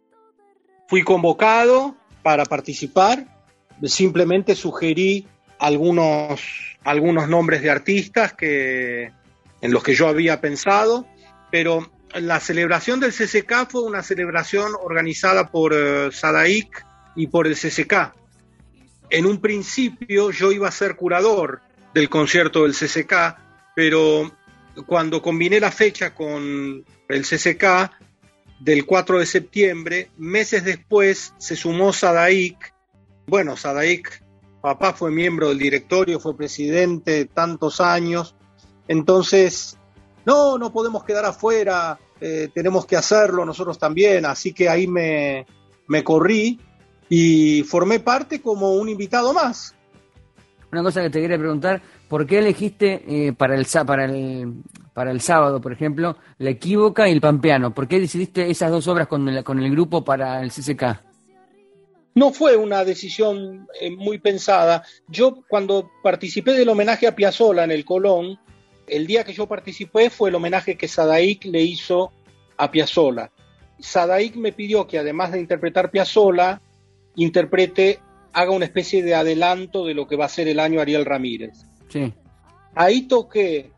Fui 0.89 1.03
convocado 1.03 1.95
para 2.23 2.45
participar, 2.45 3.27
simplemente 3.85 4.55
sugerí 4.55 5.27
algunos, 5.59 6.41
algunos 6.85 7.29
nombres 7.29 7.63
de 7.63 7.71
artistas 7.71 8.33
que, 8.33 9.13
en 9.61 9.73
los 9.73 9.83
que 9.83 9.95
yo 9.95 10.09
había 10.09 10.41
pensado, 10.41 11.07
pero 11.51 11.91
la 12.15 12.41
celebración 12.41 13.01
del 13.01 13.13
CCK 13.13 13.71
fue 13.71 13.83
una 13.83 14.03
celebración 14.03 14.73
organizada 14.81 15.51
por 15.51 15.75
Sadaik 16.13 16.85
y 17.17 17.27
por 17.27 17.47
el 17.47 17.55
CCK. 17.55 18.15
En 19.11 19.27
un 19.27 19.41
principio 19.41 20.31
yo 20.31 20.53
iba 20.53 20.69
a 20.69 20.73
ser 20.73 20.97
curador 20.97 21.61
del 21.95 22.09
concierto 22.09 22.65
del 22.65 22.75
CCK, 22.75 23.37
pero 23.75 24.31
cuando 24.87 25.23
combiné 25.23 25.61
la 25.61 25.71
fecha 25.71 26.15
con 26.15 26.85
el 27.09 27.23
CCK 27.23 27.91
del 28.61 28.85
4 28.87 29.19
de 29.19 29.27
septiembre, 29.27 30.11
meses 30.17 30.65
después 30.65 31.35
se 31.39 31.57
sumó 31.57 31.93
Sadaik. 31.93 32.75
Bueno, 33.27 33.57
Sadaik, 33.57 34.23
papá 34.61 34.93
fue 34.93 35.11
miembro 35.11 35.49
del 35.49 35.59
directorio, 35.59 36.21
fue 36.21 36.37
presidente 36.37 37.25
tantos 37.25 37.81
años, 37.81 38.35
entonces 38.89 39.78
no, 40.29 40.59
no 40.59 40.71
podemos 40.71 41.05
quedar 41.05 41.25
afuera, 41.25 41.99
eh, 42.21 42.51
tenemos 42.53 42.85
que 42.85 42.97
hacerlo 42.97 43.47
nosotros 43.47 43.79
también, 43.79 44.27
así 44.27 44.53
que 44.53 44.69
ahí 44.69 44.87
me, 44.87 45.47
me 45.87 46.05
corrí 46.05 46.61
y 47.09 47.63
formé 47.63 47.99
parte 48.01 48.43
como 48.43 48.75
un 48.75 48.91
invitado 48.91 49.33
más. 49.33 49.75
Una 50.71 50.83
cosa 50.83 51.01
que 51.01 51.09
te 51.09 51.23
quería 51.23 51.39
preguntar, 51.39 51.81
¿por 52.09 52.27
qué 52.27 52.41
elegiste 52.41 53.03
eh, 53.09 53.33
para, 53.33 53.55
el, 53.55 53.67
para, 53.87 54.05
el, 54.05 54.63
para 54.93 55.13
el 55.13 55.23
sábado, 55.23 55.63
por 55.63 55.73
ejemplo, 55.73 56.19
La 56.37 56.51
Equívoca 56.51 57.09
y 57.09 57.13
El 57.13 57.23
Pampeano? 57.23 57.73
¿Por 57.73 57.89
qué 57.89 57.99
decidiste 57.99 58.51
esas 58.51 58.71
dos 58.71 58.87
obras 58.87 59.09
con 59.09 59.27
el, 59.31 59.43
con 59.43 59.59
el 59.61 59.71
grupo 59.71 60.05
para 60.05 60.43
el 60.43 60.51
CCK? 60.51 60.85
No 62.17 62.33
fue 62.35 62.55
una 62.55 62.85
decisión 62.85 63.67
eh, 63.81 63.91
muy 63.91 64.19
pensada. 64.19 64.83
Yo 65.07 65.39
cuando 65.49 65.91
participé 66.03 66.53
del 66.53 66.69
homenaje 66.69 67.07
a 67.07 67.17
Piazzolla 67.17 67.65
en 67.65 67.71
el 67.71 67.87
Colón, 67.87 68.39
el 68.91 69.07
día 69.07 69.25
que 69.25 69.33
yo 69.33 69.47
participé 69.47 70.11
fue 70.11 70.31
el 70.31 70.35
homenaje 70.35 70.77
que 70.77 70.89
Sadaik 70.89 71.45
le 71.47 71.63
hizo 71.63 72.13
a 72.57 72.71
Piazzolla. 72.71 73.31
Sadaik 73.79 74.37
me 74.37 74.53
pidió 74.53 74.87
que 74.87 74.99
además 74.99 75.33
de 75.33 75.41
interpretar 75.41 75.91
Piazzolla, 75.91 76.61
interprete, 77.17 78.01
haga 78.33 78.53
una 78.53 78.65
especie 78.65 79.03
de 79.03 79.15
adelanto 79.15 79.85
de 79.85 79.95
lo 79.95 80.07
que 80.07 80.17
va 80.17 80.27
a 80.27 80.29
ser 80.29 80.49
el 80.49 80.61
año 80.61 80.81
Ariel 80.81 81.05
Ramírez. 81.05 81.65
Sí. 81.89 82.13
Ahí 82.75 83.03
toqué 83.03 83.73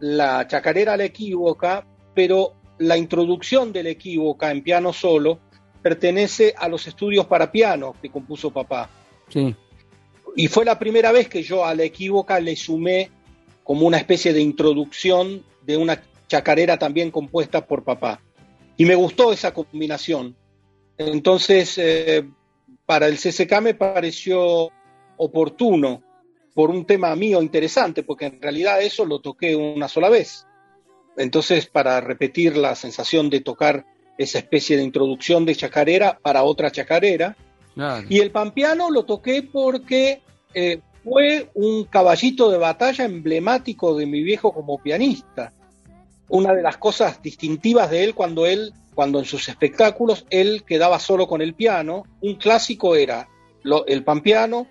la 0.00 0.46
chacarera 0.46 0.96
La 0.96 1.04
Equívoca, 1.04 1.86
pero 2.14 2.54
la 2.78 2.96
introducción 2.96 3.72
de 3.72 3.82
La 3.82 3.90
Equívoca 3.90 4.50
en 4.50 4.62
piano 4.62 4.92
solo 4.92 5.40
pertenece 5.82 6.54
a 6.56 6.68
los 6.68 6.86
estudios 6.86 7.26
para 7.26 7.52
piano 7.52 7.94
que 8.00 8.10
compuso 8.10 8.50
papá. 8.50 8.90
Sí. 9.28 9.54
Y 10.36 10.48
fue 10.48 10.64
la 10.64 10.78
primera 10.78 11.12
vez 11.12 11.28
que 11.28 11.42
yo 11.42 11.64
a 11.64 11.74
La 11.74 11.84
Equívoca 11.84 12.40
le 12.40 12.56
sumé 12.56 13.10
como 13.64 13.86
una 13.86 13.96
especie 13.96 14.32
de 14.32 14.40
introducción 14.40 15.42
de 15.62 15.76
una 15.76 16.02
chacarera 16.28 16.78
también 16.78 17.10
compuesta 17.10 17.66
por 17.66 17.82
papá. 17.82 18.20
Y 18.76 18.84
me 18.84 18.94
gustó 18.94 19.32
esa 19.32 19.52
combinación. 19.52 20.36
Entonces, 20.98 21.78
eh, 21.78 22.24
para 22.86 23.06
el 23.06 23.16
CCK 23.16 23.60
me 23.60 23.74
pareció 23.74 24.70
oportuno 25.16 26.02
por 26.54 26.70
un 26.70 26.84
tema 26.84 27.14
mío 27.16 27.42
interesante, 27.42 28.02
porque 28.02 28.26
en 28.26 28.40
realidad 28.40 28.80
eso 28.80 29.04
lo 29.04 29.20
toqué 29.20 29.56
una 29.56 29.88
sola 29.88 30.08
vez. 30.08 30.46
Entonces, 31.16 31.66
para 31.66 32.00
repetir 32.00 32.56
la 32.56 32.74
sensación 32.74 33.30
de 33.30 33.40
tocar 33.40 33.86
esa 34.18 34.38
especie 34.38 34.76
de 34.76 34.84
introducción 34.84 35.44
de 35.44 35.56
chacarera 35.56 36.18
para 36.20 36.44
otra 36.44 36.70
chacarera. 36.70 37.36
Y 38.08 38.20
el 38.20 38.30
pampiano 38.30 38.90
lo 38.90 39.04
toqué 39.04 39.42
porque 39.42 40.22
eh, 40.54 40.80
fue 41.04 41.50
un 41.54 41.84
caballito 41.84 42.50
de 42.50 42.56
batalla 42.58 43.04
emblemático 43.04 43.94
de 43.94 44.06
mi 44.06 44.22
viejo 44.22 44.52
como 44.52 44.78
pianista. 44.78 45.52
Una 46.28 46.54
de 46.54 46.62
las 46.62 46.78
cosas 46.78 47.22
distintivas 47.22 47.90
de 47.90 48.04
él 48.04 48.14
cuando 48.14 48.46
él, 48.46 48.72
cuando 48.94 49.18
en 49.18 49.26
sus 49.26 49.48
espectáculos 49.48 50.24
él 50.30 50.64
quedaba 50.66 50.98
solo 50.98 51.28
con 51.28 51.42
el 51.42 51.54
piano, 51.54 52.04
un 52.22 52.36
clásico 52.36 52.96
era 52.96 53.28
el 53.86 54.02
pampiano, 54.02 54.66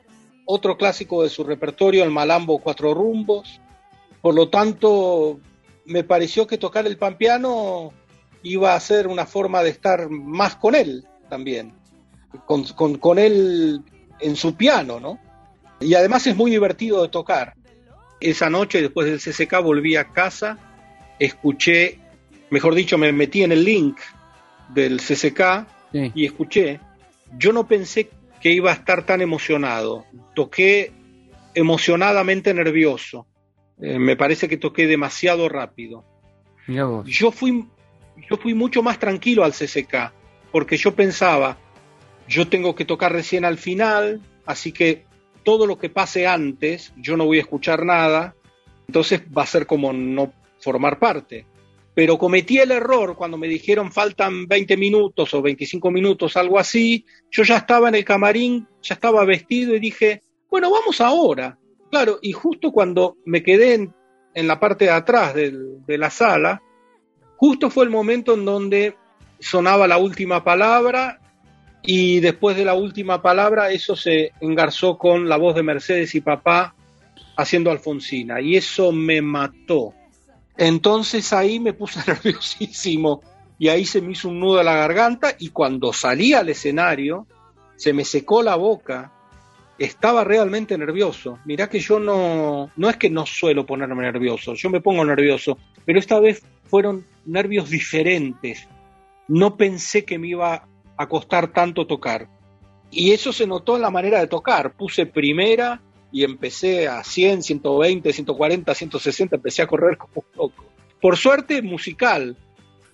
otro 0.46 0.76
clásico 0.76 1.24
de 1.24 1.30
su 1.30 1.44
repertorio, 1.44 2.04
el 2.04 2.10
malambo 2.10 2.58
cuatro 2.58 2.96
rumbos. 2.96 3.62
Por 4.22 4.34
lo 4.34 4.50
tanto, 4.50 5.40
me 5.86 6.04
pareció 6.04 6.48
que 6.48 6.58
tocar 6.58 6.88
el 6.88 6.98
pampiano 6.98 7.94
iba 8.42 8.74
a 8.74 8.80
ser 8.80 9.08
una 9.08 9.28
forma 9.28 9.62
de 9.62 9.70
estar 9.70 10.10
más 10.10 10.56
con 10.56 10.74
él 10.74 11.06
también, 11.30 11.74
con, 12.46 12.64
con, 12.64 12.98
con 12.98 13.20
él 13.20 13.84
en 14.20 14.36
su 14.36 14.56
piano, 14.56 15.00
¿no? 15.00 15.20
Y 15.84 15.94
además 15.96 16.26
es 16.28 16.36
muy 16.36 16.52
divertido 16.52 17.02
de 17.02 17.10
tocar. 17.10 17.54
Esa 18.20 18.50
noche, 18.50 18.82
después 18.82 19.08
del 19.08 19.20
CCK, 19.20 19.62
volví 19.62 19.96
a 19.96 20.06
casa, 20.06 20.58
escuché, 21.20 22.00
mejor 22.50 22.74
dicho, 22.76 22.98
me 22.98 23.12
metí 23.12 23.44
en 23.44 23.52
el 23.52 23.64
link 23.64 23.98
del 24.70 25.00
CCK 25.00 25.68
y 26.16 26.26
escuché. 26.26 26.80
Yo 27.38 27.52
no 27.52 27.68
pensé 27.68 28.10
que 28.42 28.52
iba 28.52 28.72
a 28.72 28.76
estar 28.76 29.06
tan 29.06 29.22
emocionado. 29.22 30.06
Toqué 30.36 30.92
emocionadamente 31.54 32.54
nervioso. 32.54 33.28
Eh, 33.82 34.00
me 34.00 34.16
parece 34.16 34.48
que 34.48 34.58
toqué 34.58 34.88
demasiado 34.88 35.50
rápido. 35.50 36.06
Yo 37.06 37.32
fui, 37.32 37.66
yo 38.30 38.38
fui 38.38 38.54
mucho 38.54 38.82
más 38.82 39.00
tranquilo 39.00 39.44
al 39.44 39.52
CCK, 39.52 40.14
porque 40.52 40.78
yo 40.78 40.96
pensaba, 40.96 41.58
yo 42.28 42.48
tengo 42.48 42.76
que 42.76 42.86
tocar 42.86 43.12
recién 43.12 43.44
al 43.44 43.58
final, 43.58 44.22
así 44.46 44.72
que 44.72 45.06
todo 45.44 45.68
lo 45.68 45.78
que 45.78 45.90
pase 45.90 46.28
antes, 46.28 46.94
yo 46.98 47.18
no 47.18 47.26
voy 47.26 47.38
a 47.38 47.42
escuchar 47.42 47.86
nada, 47.86 48.36
entonces 48.88 49.22
va 49.36 49.44
a 49.44 49.48
ser 49.48 49.66
como 49.66 49.94
no 49.94 50.34
formar 50.60 51.00
parte. 51.00 51.46
Pero 51.96 52.18
cometí 52.18 52.58
el 52.58 52.72
error 52.72 53.16
cuando 53.16 53.38
me 53.38 53.48
dijeron 53.48 53.92
faltan 53.92 54.48
20 54.48 54.78
minutos 54.78 55.34
o 55.34 55.42
25 55.42 55.92
minutos, 55.92 56.36
algo 56.38 56.58
así, 56.58 57.06
yo 57.30 57.44
ya 57.44 57.58
estaba 57.58 57.90
en 57.90 57.96
el 57.96 58.06
camarín, 58.06 58.68
ya 58.82 58.96
estaba 58.96 59.26
vestido 59.26 59.76
y 59.76 59.80
dije, 59.80 60.24
bueno, 60.50 60.72
vamos 60.72 61.00
ahora. 61.02 61.58
Claro, 61.92 62.18
y 62.22 62.32
justo 62.32 62.72
cuando 62.72 63.18
me 63.26 63.44
quedé 63.44 63.74
en, 64.34 64.48
la 64.48 64.60
parte 64.60 64.86
de 64.86 64.92
atrás 64.92 65.36
de 65.36 65.98
la 65.98 66.10
sala, 66.10 66.62
justo 67.38 67.70
fue 67.70 67.84
el 67.84 67.92
momento 67.92 68.34
en 68.34 68.46
donde 68.46 68.96
sonaba 69.40 69.88
la 69.88 69.98
última 69.98 70.44
palabra 70.44 71.20
y 71.86 72.22
después 72.22 72.56
de 72.56 72.66
la 72.66 72.76
última 72.76 73.22
palabra 73.22 73.72
eso 73.72 73.96
se 73.96 74.32
engarzó 74.40 74.98
con 74.98 75.28
la 75.28 75.38
voz 75.38 75.56
de 75.56 75.64
Mercedes 75.64 76.16
y 76.16 76.22
papá 76.22 76.76
haciendo 77.36 77.72
Alfonsina 77.72 78.40
y 78.40 78.56
eso 78.56 78.92
me 78.92 79.22
mató. 79.22 79.94
Entonces 80.58 81.34
ahí 81.34 81.60
me 81.60 81.74
puse 81.74 82.00
nerviosísimo 82.08 83.22
y 83.60 83.68
ahí 83.68 83.86
se 83.86 84.02
me 84.02 84.14
hizo 84.14 84.30
un 84.30 84.40
nudo 84.40 84.60
a 84.60 84.64
la 84.64 84.76
garganta 84.76 85.36
y 85.38 85.50
cuando 85.50 85.92
salí 85.92 86.34
al 86.34 86.50
escenario 86.50 87.28
se 87.76 87.92
me 87.92 88.06
secó 88.06 88.42
la 88.44 88.56
boca. 88.56 89.12
Estaba 89.78 90.24
realmente 90.24 90.78
nervioso. 90.78 91.40
Mirá 91.46 91.68
que 91.68 91.80
yo 91.80 92.00
no, 92.00 92.72
no 92.78 92.90
es 92.90 92.96
que 92.96 93.10
no 93.10 93.26
suelo 93.26 93.66
ponerme 93.66 94.04
nervioso, 94.04 94.54
yo 94.54 94.70
me 94.70 94.80
pongo 94.80 95.04
nervioso, 95.04 95.58
pero 95.84 96.00
esta 96.00 96.20
vez 96.20 96.44
fueron 96.66 97.06
nervios 97.26 97.70
diferentes. 97.70 98.68
No 99.28 99.58
pensé 99.58 100.06
que 100.06 100.20
me 100.20 100.28
iba 100.28 100.68
a 100.98 101.08
costar 101.08 101.52
tanto 101.52 101.88
tocar. 101.88 102.28
Y 102.92 103.12
eso 103.12 103.34
se 103.34 103.48
notó 103.48 103.76
en 103.76 103.82
la 103.82 103.90
manera 103.90 104.20
de 104.20 104.28
tocar. 104.28 104.74
Puse 104.74 105.06
primera 105.06 105.82
y 106.12 106.24
empecé 106.24 106.88
a 106.88 107.04
100, 107.04 107.42
120, 107.44 108.14
140, 108.14 108.76
160, 108.76 109.36
empecé 109.36 109.62
a 109.64 109.68
correr 109.68 109.98
como 109.98 110.14
un 110.16 110.38
loco. 110.38 110.66
Por 111.02 111.18
suerte, 111.18 111.62
musical. 111.62 112.38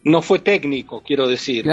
No 0.02 0.22
fue 0.22 0.40
técnico, 0.40 1.04
quiero 1.06 1.28
decir. 1.28 1.66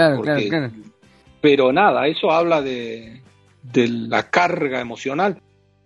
Pero 1.39 1.71
nada, 1.71 2.07
eso 2.07 2.29
habla 2.29 2.61
de, 2.61 3.21
de 3.63 3.87
la 3.87 4.29
carga 4.29 4.81
emocional. 4.81 5.41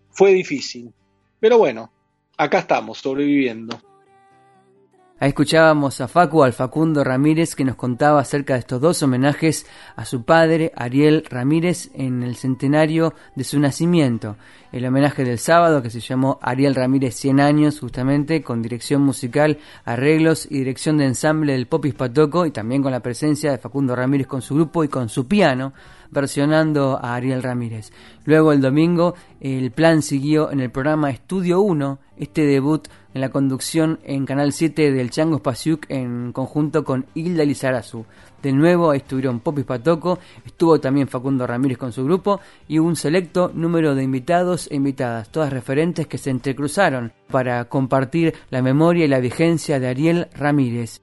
Fue 0.09 0.33
difícil. 0.33 0.91
Pero 1.39 1.59
bueno, 1.59 1.91
acá 2.37 2.59
estamos, 2.59 2.97
sobreviviendo. 2.97 3.79
Ahí 5.21 5.27
escuchábamos 5.27 6.01
a 6.01 6.07
Facu, 6.07 6.41
al 6.41 6.51
Facundo 6.51 7.03
Ramírez, 7.03 7.53
que 7.53 7.63
nos 7.63 7.75
contaba 7.75 8.19
acerca 8.19 8.53
de 8.53 8.61
estos 8.61 8.81
dos 8.81 9.03
homenajes 9.03 9.67
a 9.95 10.03
su 10.03 10.23
padre, 10.23 10.71
Ariel 10.75 11.25
Ramírez, 11.29 11.91
en 11.93 12.23
el 12.23 12.35
centenario 12.35 13.13
de 13.35 13.43
su 13.43 13.59
nacimiento. 13.59 14.37
El 14.71 14.85
homenaje 14.85 15.25
del 15.25 15.37
sábado, 15.37 15.81
que 15.81 15.89
se 15.89 15.99
llamó 15.99 16.39
Ariel 16.41 16.75
Ramírez 16.75 17.15
100 17.15 17.41
años, 17.41 17.79
justamente, 17.79 18.41
con 18.41 18.61
dirección 18.61 19.01
musical, 19.01 19.57
arreglos 19.83 20.47
y 20.49 20.59
dirección 20.59 20.97
de 20.97 21.05
ensamble 21.05 21.51
del 21.51 21.67
Popis 21.67 21.93
Patoco, 21.93 22.45
y 22.45 22.51
también 22.51 22.81
con 22.81 22.93
la 22.93 23.01
presencia 23.01 23.51
de 23.51 23.57
Facundo 23.57 23.97
Ramírez 23.97 24.27
con 24.27 24.41
su 24.41 24.55
grupo 24.55 24.85
y 24.85 24.87
con 24.87 25.09
su 25.09 25.27
piano, 25.27 25.73
versionando 26.09 26.99
a 27.01 27.15
Ariel 27.15 27.43
Ramírez. 27.43 27.91
Luego 28.23 28.53
el 28.53 28.61
domingo, 28.61 29.15
el 29.41 29.71
plan 29.71 30.01
siguió 30.01 30.51
en 30.51 30.61
el 30.61 30.71
programa 30.71 31.09
Estudio 31.09 31.59
1, 31.61 31.99
este 32.17 32.45
debut 32.45 32.87
en 33.13 33.21
la 33.21 33.29
conducción 33.29 33.99
en 34.03 34.25
Canal 34.25 34.53
7 34.53 34.91
del 34.91 35.09
Chango 35.09 35.39
Spasiuk 35.39 35.85
en 35.89 36.31
conjunto 36.31 36.83
con 36.83 37.07
Hilda 37.13 37.43
Lizarazu. 37.43 38.05
De 38.41 38.51
nuevo 38.51 38.93
estuvieron 38.93 39.39
Popis 39.39 39.65
Patoco, 39.65 40.19
estuvo 40.45 40.79
también 40.79 41.07
Facundo 41.07 41.45
Ramírez 41.45 41.77
con 41.77 41.91
su 41.91 42.03
grupo 42.03 42.39
y 42.67 42.79
un 42.79 42.95
selecto 42.95 43.51
número 43.53 43.93
de 43.93 44.03
invitados 44.03 44.67
e 44.71 44.75
invitadas, 44.75 45.29
todas 45.31 45.53
referentes 45.53 46.07
que 46.07 46.17
se 46.17 46.31
entrecruzaron 46.31 47.13
para 47.29 47.65
compartir 47.65 48.33
la 48.49 48.61
memoria 48.61 49.05
y 49.05 49.09
la 49.09 49.19
vigencia 49.19 49.79
de 49.79 49.87
Ariel 49.87 50.27
Ramírez. 50.33 51.01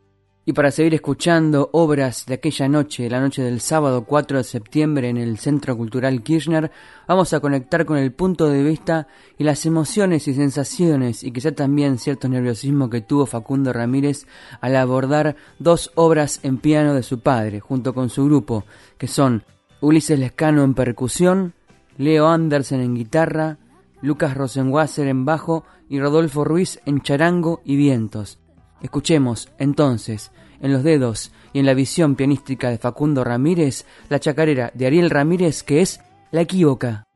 Y 0.48 0.54
para 0.54 0.70
seguir 0.70 0.94
escuchando 0.94 1.68
obras 1.74 2.24
de 2.24 2.32
aquella 2.32 2.70
noche, 2.70 3.11
la 3.11 3.20
noche 3.20 3.42
del 3.42 3.61
sábado 3.61 4.04
4 4.04 4.38
de 4.38 4.44
septiembre 4.44 5.11
en 5.11 5.18
el 5.18 5.37
Centro 5.37 5.76
Cultural 5.76 6.22
Kirchner, 6.22 6.70
vamos 7.06 7.34
a 7.34 7.40
conectar 7.40 7.84
con 7.84 7.98
el 7.98 8.12
punto 8.12 8.48
de 8.48 8.62
vista 8.62 9.08
y 9.37 9.44
las 9.44 9.66
emociones 9.66 10.26
y 10.26 10.32
sensaciones 10.32 11.22
y 11.22 11.32
quizá 11.32 11.52
también 11.52 11.98
cierto 11.98 12.30
nerviosismo 12.30 12.88
que 12.88 13.02
tuvo 13.02 13.26
Facundo 13.26 13.74
Ramírez 13.74 14.26
al 14.62 14.76
abordar 14.76 15.37
dos 15.58 15.92
obras 15.96 16.40
en 16.42 16.56
piano 16.56 16.94
de 16.94 17.02
su 17.02 17.20
padre, 17.20 17.61
junto 17.61 17.92
con 17.92 18.08
su 18.08 18.24
grupo, 18.24 18.64
que 18.96 19.06
son 19.06 19.44
Ulises 19.82 20.18
Lescano 20.18 20.64
en 20.64 20.72
percusión, 20.72 21.52
Leo 21.98 22.26
Andersen 22.26 22.80
en 22.80 22.94
guitarra, 22.94 23.58
Lucas 24.00 24.34
Rosenwasser 24.34 25.08
en 25.08 25.26
bajo 25.26 25.64
y 25.90 26.00
Rodolfo 26.00 26.42
Ruiz 26.42 26.80
en 26.87 27.02
charango 27.02 27.61
y 27.66 27.76
vientos. 27.76 28.38
Escuchemos, 28.80 29.50
entonces, 29.58 30.30
en 30.61 30.73
los 30.73 30.83
dedos 30.83 31.33
y 31.53 31.59
en 31.59 31.66
la 31.66 31.75
visión 31.75 32.14
pianística 32.14 32.71
de 32.71 32.79
Facundo 32.79 33.25
Ramírez, 33.25 33.85
la 34.09 34.21
chacarera 34.21 34.71
de 34.75 34.87
Ariel 34.87 35.11
Ramírez 35.11 35.62
que 35.62 35.81
es 35.81 36.01
La 36.31 36.42
Equívoca. 36.42 37.08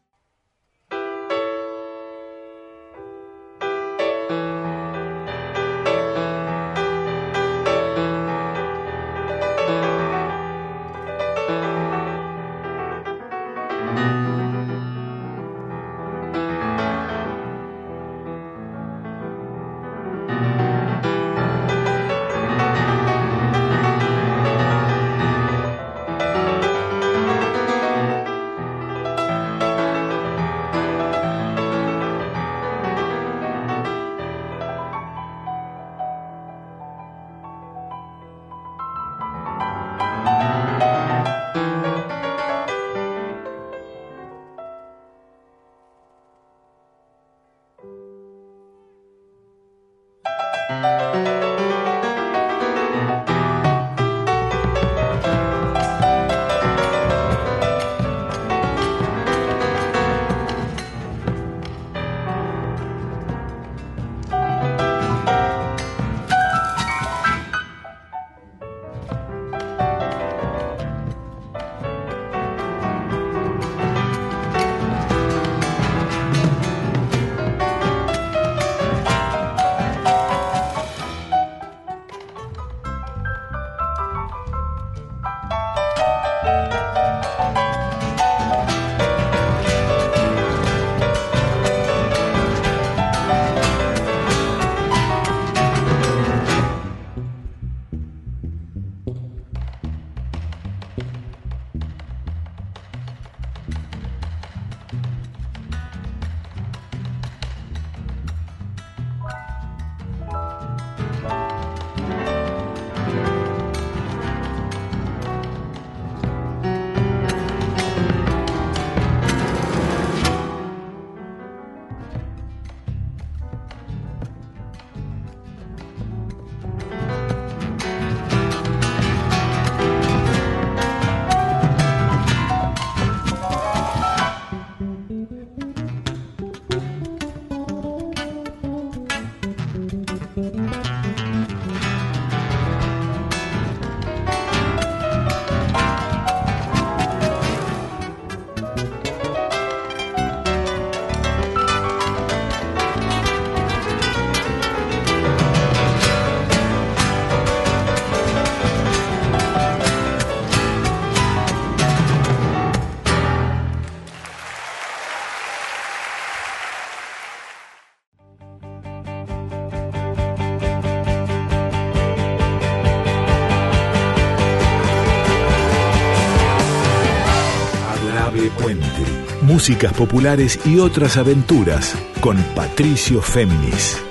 Músicas 179.42 179.92
populares 179.92 180.58
y 180.64 180.78
otras 180.78 181.16
aventuras 181.16 181.96
con 182.20 182.36
Patricio 182.54 183.20
Féminis. 183.20 184.02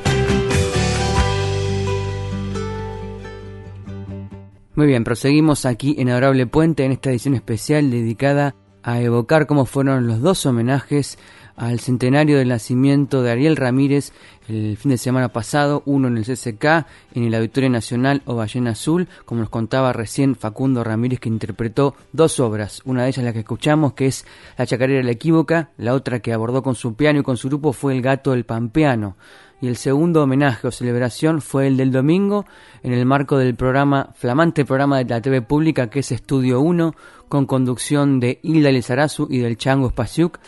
Muy 4.75 4.87
bien, 4.87 5.03
proseguimos 5.03 5.65
aquí 5.65 5.95
en 5.99 6.09
Adorable 6.09 6.47
Puente 6.47 6.85
en 6.85 6.91
esta 6.91 7.09
edición 7.09 7.35
especial 7.35 7.91
dedicada 7.91 8.55
a 8.83 8.99
evocar 8.99 9.45
cómo 9.45 9.65
fueron 9.65 10.07
los 10.07 10.21
dos 10.21 10.45
homenajes 10.45 11.17
al 11.61 11.79
centenario 11.79 12.39
del 12.39 12.47
nacimiento 12.47 13.21
de 13.21 13.29
Ariel 13.29 13.55
Ramírez 13.55 14.13
el 14.47 14.77
fin 14.77 14.89
de 14.89 14.97
semana 14.97 15.29
pasado, 15.29 15.83
uno 15.85 16.07
en 16.07 16.17
el 16.17 16.25
CCK, 16.25 16.87
en 17.13 17.23
el 17.23 17.35
Auditorio 17.35 17.69
Nacional 17.69 18.23
o 18.25 18.33
Ballena 18.33 18.71
Azul, 18.71 19.07
como 19.25 19.41
nos 19.41 19.51
contaba 19.51 19.93
recién 19.93 20.35
Facundo 20.35 20.83
Ramírez, 20.83 21.19
que 21.19 21.29
interpretó 21.29 21.93
dos 22.13 22.39
obras. 22.39 22.81
Una 22.83 23.03
de 23.03 23.09
ellas 23.09 23.23
la 23.23 23.31
que 23.31 23.39
escuchamos, 23.39 23.93
que 23.93 24.07
es 24.07 24.25
La 24.57 24.65
Chacarera 24.65 25.03
la 25.03 25.11
Equívoca, 25.11 25.69
la 25.77 25.93
otra 25.93 26.19
que 26.19 26.33
abordó 26.33 26.63
con 26.63 26.73
su 26.73 26.95
piano 26.95 27.19
y 27.19 27.23
con 27.23 27.37
su 27.37 27.47
grupo 27.47 27.73
fue 27.73 27.93
El 27.93 28.01
Gato 28.01 28.31
del 28.31 28.43
Pampeano. 28.43 29.15
Y 29.61 29.67
el 29.67 29.77
segundo 29.77 30.23
homenaje 30.23 30.67
o 30.67 30.71
celebración 30.71 31.41
fue 31.41 31.67
el 31.67 31.77
del 31.77 31.91
domingo, 31.91 32.47
en 32.81 32.93
el 32.93 33.05
marco 33.05 33.37
del 33.37 33.53
programa, 33.53 34.09
flamante 34.15 34.65
programa 34.65 34.97
de 34.97 35.05
la 35.05 35.21
TV 35.21 35.43
pública 35.43 35.91
que 35.91 35.99
es 35.99 36.11
Estudio 36.11 36.59
1, 36.59 36.95
con 37.29 37.45
conducción 37.45 38.19
de 38.19 38.39
Hilda 38.41 38.71
Lizarazu 38.71 39.27
y 39.29 39.37
del 39.37 39.57
Chango 39.57 39.89
Spasiuk. 39.91 40.39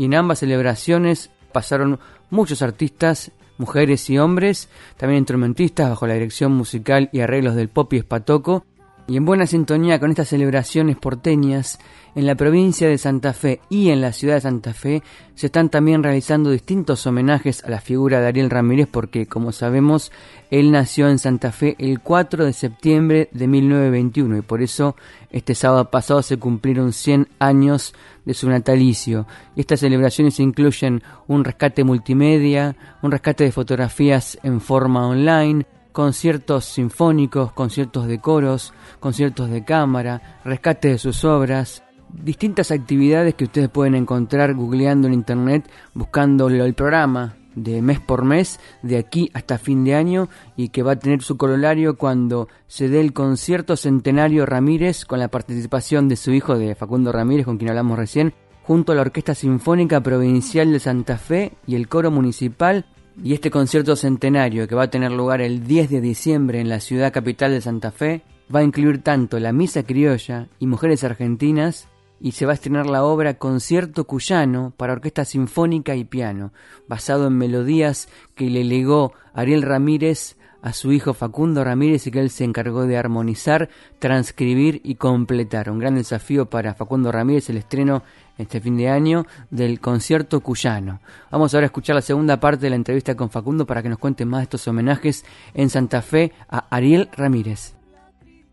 Y 0.00 0.06
en 0.06 0.14
ambas 0.14 0.38
celebraciones 0.38 1.28
pasaron 1.52 2.00
muchos 2.30 2.62
artistas 2.62 3.32
mujeres 3.58 4.08
y 4.08 4.16
hombres, 4.16 4.70
también 4.96 5.18
instrumentistas 5.18 5.90
bajo 5.90 6.06
la 6.06 6.14
dirección 6.14 6.52
musical 6.52 7.10
y 7.12 7.20
arreglos 7.20 7.54
del 7.54 7.68
Popi 7.68 7.98
Espatoco, 7.98 8.64
y 9.10 9.16
en 9.16 9.24
buena 9.24 9.44
sintonía 9.44 9.98
con 9.98 10.10
estas 10.10 10.28
celebraciones 10.28 10.96
porteñas, 10.96 11.80
en 12.14 12.26
la 12.26 12.36
provincia 12.36 12.88
de 12.88 12.96
Santa 12.96 13.32
Fe 13.32 13.60
y 13.68 13.90
en 13.90 14.00
la 14.00 14.12
ciudad 14.12 14.36
de 14.36 14.42
Santa 14.42 14.72
Fe 14.72 15.02
se 15.34 15.46
están 15.46 15.68
también 15.68 16.04
realizando 16.04 16.50
distintos 16.50 17.04
homenajes 17.08 17.64
a 17.64 17.70
la 17.70 17.80
figura 17.80 18.20
de 18.20 18.28
Ariel 18.28 18.50
Ramírez 18.50 18.86
porque, 18.88 19.26
como 19.26 19.50
sabemos, 19.50 20.12
él 20.52 20.70
nació 20.70 21.08
en 21.08 21.18
Santa 21.18 21.50
Fe 21.50 21.74
el 21.80 21.98
4 21.98 22.44
de 22.44 22.52
septiembre 22.52 23.28
de 23.32 23.48
1921 23.48 24.38
y 24.38 24.42
por 24.42 24.62
eso 24.62 24.94
este 25.32 25.56
sábado 25.56 25.90
pasado 25.90 26.22
se 26.22 26.36
cumplieron 26.36 26.92
100 26.92 27.26
años 27.40 27.94
de 28.24 28.34
su 28.34 28.48
natalicio. 28.48 29.26
Estas 29.56 29.80
celebraciones 29.80 30.38
incluyen 30.38 31.02
un 31.26 31.42
rescate 31.42 31.82
multimedia, 31.82 32.76
un 33.02 33.10
rescate 33.10 33.42
de 33.42 33.50
fotografías 33.50 34.38
en 34.44 34.60
forma 34.60 35.08
online, 35.08 35.66
conciertos 35.92 36.64
sinfónicos, 36.64 37.52
conciertos 37.52 38.06
de 38.06 38.20
coros, 38.20 38.72
conciertos 39.00 39.50
de 39.50 39.64
cámara, 39.64 40.40
rescate 40.44 40.88
de 40.88 40.98
sus 40.98 41.24
obras, 41.24 41.82
distintas 42.12 42.70
actividades 42.70 43.34
que 43.34 43.44
ustedes 43.44 43.68
pueden 43.68 43.94
encontrar 43.94 44.54
googleando 44.54 45.08
en 45.08 45.14
internet, 45.14 45.70
buscando 45.94 46.48
el 46.48 46.74
programa 46.74 47.36
de 47.54 47.82
mes 47.82 48.00
por 48.00 48.24
mes, 48.24 48.60
de 48.82 48.98
aquí 48.98 49.30
hasta 49.34 49.58
fin 49.58 49.84
de 49.84 49.94
año, 49.94 50.28
y 50.56 50.68
que 50.68 50.82
va 50.82 50.92
a 50.92 50.98
tener 50.98 51.22
su 51.22 51.36
corolario 51.36 51.96
cuando 51.96 52.48
se 52.66 52.88
dé 52.88 53.00
el 53.00 53.12
concierto 53.12 53.76
centenario 53.76 54.46
Ramírez 54.46 55.04
con 55.04 55.18
la 55.18 55.28
participación 55.28 56.08
de 56.08 56.16
su 56.16 56.32
hijo 56.32 56.58
de 56.58 56.74
Facundo 56.74 57.12
Ramírez, 57.12 57.46
con 57.46 57.58
quien 57.58 57.70
hablamos 57.70 57.98
recién, 57.98 58.34
junto 58.62 58.92
a 58.92 58.94
la 58.94 59.00
Orquesta 59.02 59.34
Sinfónica 59.34 60.00
Provincial 60.00 60.70
de 60.70 60.78
Santa 60.78 61.18
Fe 61.18 61.54
y 61.66 61.74
el 61.74 61.88
Coro 61.88 62.10
Municipal 62.10 62.86
y 63.22 63.34
este 63.34 63.50
concierto 63.50 63.96
centenario 63.96 64.66
que 64.66 64.74
va 64.74 64.84
a 64.84 64.90
tener 64.90 65.12
lugar 65.12 65.40
el 65.40 65.66
10 65.66 65.90
de 65.90 66.00
diciembre 66.00 66.60
en 66.60 66.68
la 66.68 66.80
ciudad 66.80 67.12
capital 67.12 67.52
de 67.52 67.60
Santa 67.60 67.90
Fe 67.90 68.22
va 68.54 68.60
a 68.60 68.64
incluir 68.64 69.02
tanto 69.02 69.38
la 69.38 69.52
misa 69.52 69.82
criolla 69.82 70.48
y 70.58 70.66
mujeres 70.66 71.04
argentinas 71.04 71.88
y 72.20 72.32
se 72.32 72.46
va 72.46 72.52
a 72.52 72.54
estrenar 72.54 72.86
la 72.86 73.04
obra 73.04 73.34
Concierto 73.34 74.04
Cuyano 74.04 74.72
para 74.76 74.92
orquesta 74.92 75.24
sinfónica 75.24 75.96
y 75.96 76.04
piano, 76.04 76.52
basado 76.86 77.26
en 77.28 77.38
melodías 77.38 78.08
que 78.34 78.50
le 78.50 78.64
legó 78.64 79.12
Ariel 79.32 79.62
Ramírez 79.62 80.36
a 80.62 80.72
su 80.72 80.92
hijo 80.92 81.14
Facundo 81.14 81.64
Ramírez 81.64 82.06
y 82.06 82.10
que 82.10 82.20
él 82.20 82.30
se 82.30 82.44
encargó 82.44 82.84
de 82.86 82.98
armonizar, 82.98 83.70
transcribir 83.98 84.80
y 84.84 84.96
completar. 84.96 85.70
Un 85.70 85.78
gran 85.78 85.94
desafío 85.94 86.50
para 86.50 86.74
Facundo 86.74 87.10
Ramírez 87.10 87.48
el 87.48 87.56
estreno 87.56 88.02
este 88.40 88.60
fin 88.60 88.76
de 88.76 88.88
año 88.88 89.26
del 89.50 89.80
concierto 89.80 90.40
cuyano. 90.40 91.00
Vamos 91.30 91.54
ahora 91.54 91.66
a 91.66 91.68
escuchar 91.68 91.96
la 91.96 92.02
segunda 92.02 92.40
parte 92.40 92.66
de 92.66 92.70
la 92.70 92.76
entrevista 92.76 93.14
con 93.14 93.30
Facundo 93.30 93.66
para 93.66 93.82
que 93.82 93.88
nos 93.88 93.98
cuente 93.98 94.24
más 94.24 94.40
de 94.40 94.44
estos 94.44 94.66
homenajes 94.68 95.24
en 95.54 95.70
Santa 95.70 96.02
Fe 96.02 96.32
a 96.48 96.66
Ariel 96.74 97.08
Ramírez. 97.16 97.74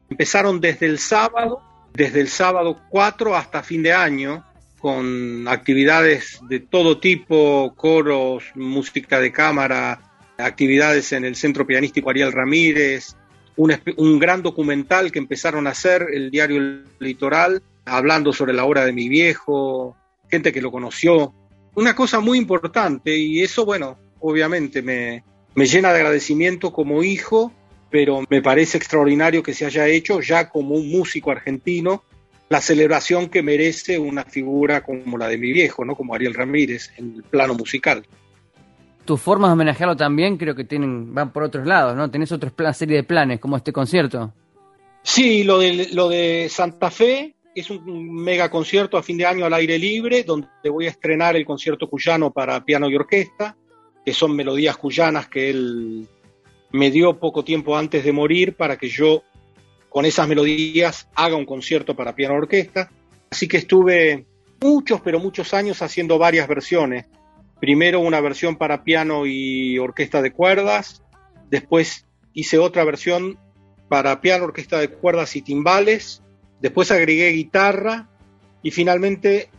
Empezaron 0.09 0.61
desde 0.61 0.85
el 0.85 0.99
sábado, 0.99 1.61
desde 1.93 2.21
el 2.21 2.29
sábado 2.29 2.79
4 2.89 3.35
hasta 3.35 3.63
fin 3.63 3.83
de 3.83 3.93
año, 3.93 4.43
con 4.79 5.47
actividades 5.47 6.39
de 6.47 6.59
todo 6.59 6.99
tipo, 6.99 7.73
coros, 7.75 8.43
música 8.55 9.19
de 9.19 9.31
cámara, 9.31 10.01
actividades 10.37 11.11
en 11.13 11.25
el 11.25 11.35
Centro 11.35 11.65
Pianístico 11.65 12.09
Ariel 12.09 12.31
Ramírez, 12.31 13.15
un, 13.55 13.75
un 13.97 14.19
gran 14.19 14.43
documental 14.43 15.11
que 15.11 15.19
empezaron 15.19 15.67
a 15.67 15.71
hacer, 15.71 16.07
el 16.13 16.29
diario 16.29 16.83
Litoral, 16.99 17.61
hablando 17.87 18.33
sobre 18.33 18.53
la 18.53 18.65
obra 18.65 18.85
de 18.85 18.93
mi 18.93 19.09
viejo, 19.09 19.95
gente 20.29 20.51
que 20.51 20.61
lo 20.61 20.71
conoció. 20.71 21.33
Una 21.75 21.95
cosa 21.95 22.19
muy 22.19 22.37
importante 22.37 23.15
y 23.15 23.41
eso, 23.41 23.65
bueno, 23.65 23.97
obviamente 24.19 24.81
me, 24.81 25.23
me 25.55 25.65
llena 25.65 25.93
de 25.93 25.99
agradecimiento 25.99 26.71
como 26.71 27.03
hijo, 27.03 27.51
pero 27.89 28.23
me 28.29 28.41
parece 28.41 28.77
extraordinario 28.77 29.43
que 29.43 29.53
se 29.53 29.65
haya 29.65 29.87
hecho 29.87 30.21
ya 30.21 30.49
como 30.49 30.75
un 30.75 30.89
músico 30.89 31.31
argentino 31.31 32.03
la 32.49 32.61
celebración 32.61 33.27
que 33.27 33.43
merece 33.43 33.99
una 33.99 34.23
figura 34.23 34.81
como 34.81 35.17
la 35.17 35.27
de 35.27 35.37
mi 35.37 35.51
viejo, 35.51 35.83
¿no? 35.83 35.95
Como 35.95 36.15
Ariel 36.15 36.33
Ramírez 36.33 36.91
en 36.97 37.15
el 37.15 37.23
plano 37.23 37.53
musical. 37.55 38.05
Tus 39.05 39.21
formas 39.21 39.49
de 39.49 39.53
homenajearlo 39.53 39.95
también 39.95 40.37
creo 40.37 40.55
que 40.55 40.63
tienen 40.63 41.13
van 41.13 41.31
por 41.31 41.43
otros 41.43 41.65
lados, 41.65 41.95
¿no? 41.95 42.09
Tenés 42.09 42.31
otra 42.31 42.73
serie 42.73 42.97
de 42.97 43.03
planes 43.03 43.39
como 43.39 43.57
este 43.57 43.73
concierto. 43.73 44.33
Sí, 45.03 45.43
lo 45.43 45.59
de, 45.59 45.89
lo 45.93 46.09
de 46.09 46.47
Santa 46.49 46.91
Fe 46.91 47.35
es 47.59 47.69
un 47.69 48.13
mega 48.13 48.49
concierto 48.49 48.97
a 48.97 49.03
fin 49.03 49.17
de 49.17 49.25
año 49.25 49.45
al 49.45 49.53
aire 49.53 49.77
libre, 49.79 50.23
donde 50.23 50.47
voy 50.69 50.85
a 50.85 50.89
estrenar 50.89 51.35
el 51.35 51.45
concierto 51.45 51.89
cuyano 51.89 52.31
para 52.31 52.63
piano 52.63 52.89
y 52.89 52.95
orquesta, 52.95 53.57
que 54.05 54.13
son 54.13 54.35
melodías 54.35 54.77
cuyanas 54.77 55.27
que 55.27 55.49
él 55.49 56.07
me 56.71 56.91
dio 56.91 57.19
poco 57.19 57.43
tiempo 57.43 57.77
antes 57.77 58.03
de 58.03 58.11
morir 58.11 58.55
para 58.55 58.77
que 58.77 58.89
yo 58.89 59.23
con 59.89 60.05
esas 60.05 60.27
melodías 60.27 61.09
haga 61.15 61.35
un 61.35 61.45
concierto 61.45 61.95
para 61.95 62.15
piano 62.15 62.35
y 62.35 62.37
orquesta. 62.37 62.91
Así 63.29 63.47
que 63.47 63.57
estuve 63.57 64.25
muchos, 64.61 65.01
pero 65.01 65.19
muchos 65.19 65.53
años 65.53 65.81
haciendo 65.81 66.17
varias 66.17 66.47
versiones. 66.47 67.05
Primero 67.59 67.99
una 67.99 68.21
versión 68.21 68.57
para 68.57 68.83
piano 68.83 69.25
y 69.25 69.79
orquesta 69.79 70.21
de 70.21 70.31
cuerdas, 70.31 71.03
después 71.49 72.05
hice 72.33 72.59
otra 72.59 72.83
versión 72.83 73.39
para 73.89 74.21
piano, 74.21 74.45
orquesta 74.45 74.79
de 74.79 74.89
cuerdas 74.89 75.35
y 75.35 75.41
timbales, 75.41 76.21
Después 76.61 76.91
agregué 76.91 77.29
guitarra 77.29 78.09
y 78.63 78.71
finalmente 78.71 79.49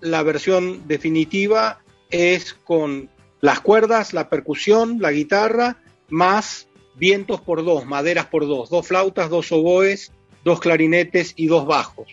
la 0.00 0.22
versión 0.22 0.86
definitiva 0.88 1.80
es 2.10 2.54
con 2.54 3.08
las 3.40 3.60
cuerdas, 3.60 4.12
la 4.12 4.28
percusión, 4.28 4.98
la 5.00 5.12
guitarra, 5.12 5.78
más 6.08 6.68
vientos 6.96 7.40
por 7.40 7.64
dos, 7.64 7.86
maderas 7.86 8.26
por 8.26 8.46
dos, 8.46 8.68
dos 8.68 8.86
flautas, 8.86 9.30
dos 9.30 9.50
oboes, 9.52 10.12
dos 10.44 10.60
clarinetes 10.60 11.32
y 11.36 11.46
dos 11.46 11.66
bajos. 11.66 12.08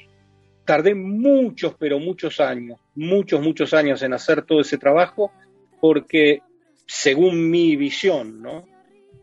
Tardé 0.66 0.96
muchos, 0.96 1.76
pero 1.80 2.00
muchos 2.00 2.40
años, 2.40 2.80
muchos, 2.96 3.42
muchos 3.42 3.74
años 3.74 4.02
en 4.02 4.14
hacer 4.14 4.44
todo 4.44 4.62
ese 4.62 4.78
trabajo 4.78 5.32
porque, 5.80 6.42
según 6.86 7.50
mi 7.50 7.76
visión, 7.76 8.44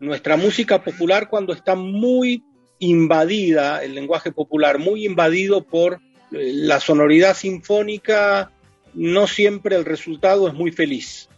nuestra 0.00 0.37
música 0.37 0.83
popular 0.83 1.29
cuando 1.29 1.53
está 1.53 1.74
muy 1.74 2.42
invadida, 2.78 3.82
el 3.82 3.94
lenguaje 3.94 4.32
popular, 4.32 4.78
muy 4.78 5.06
invadido 5.06 5.62
por 5.62 5.94
eh, 6.32 6.52
la 6.52 6.80
sonoridad 6.80 7.34
sinfónica, 7.34 8.50
no 8.94 9.26
siempre 9.26 9.76
el 9.76 9.84
resultado 9.84 10.48
es 10.48 10.54
muy 10.54 10.70
feliz. 10.70 11.28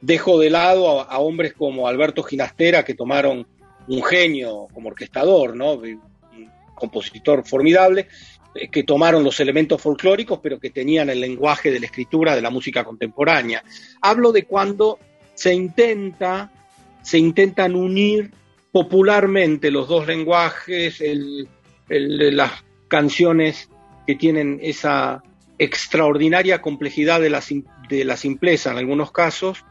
Dejo 0.00 0.38
de 0.38 0.50
lado 0.50 1.00
a, 1.00 1.18
hombres 1.18 1.54
como 1.54 1.88
Alberto 1.88 2.22
Ginastera, 2.22 2.84
que 2.84 2.94
tomaron 2.94 3.46
un 3.88 4.02
genio 4.02 4.68
como 4.72 4.88
orquestador, 4.88 5.56
¿no? 5.56 5.74
un 5.74 6.00
compositor 6.74 7.46
formidable, 7.46 8.08
eh, 8.54 8.68
que 8.68 8.82
tomaron 8.82 9.24
los 9.24 9.40
elementos 9.40 9.80
folclóricos, 9.80 10.40
pero 10.42 10.58
que 10.58 10.70
tenían 10.70 11.08
el 11.10 11.20
lenguaje 11.20 11.70
de 11.70 11.80
la 11.80 11.86
escritura 11.86 12.34
de 12.34 12.42
la 12.42 12.50
música 12.50 12.84
contemporánea. 12.84 13.62
Hablo 14.02 14.32
de 14.32 14.44
cuando 14.44 14.98
se 15.34 15.54
intenta, 15.54 16.50
se 17.02 17.18
intentan 17.18 17.74
unir 17.74 18.30
popularmente 18.76 19.70
los 19.70 19.88
dos 19.88 20.06
lenguajes, 20.06 21.02
las 21.88 22.52
canciones 22.88 23.70
que 24.06 24.16
tienen 24.16 24.58
esa 24.60 25.22
extraordinaria 25.56 26.60
complejidad 26.60 27.22
de 27.22 27.30
la, 27.30 27.42
de 27.88 28.04
la 28.04 28.18
simpleza 28.18 28.72
en 28.72 28.76
algunos 28.76 29.12
casos, 29.12 29.64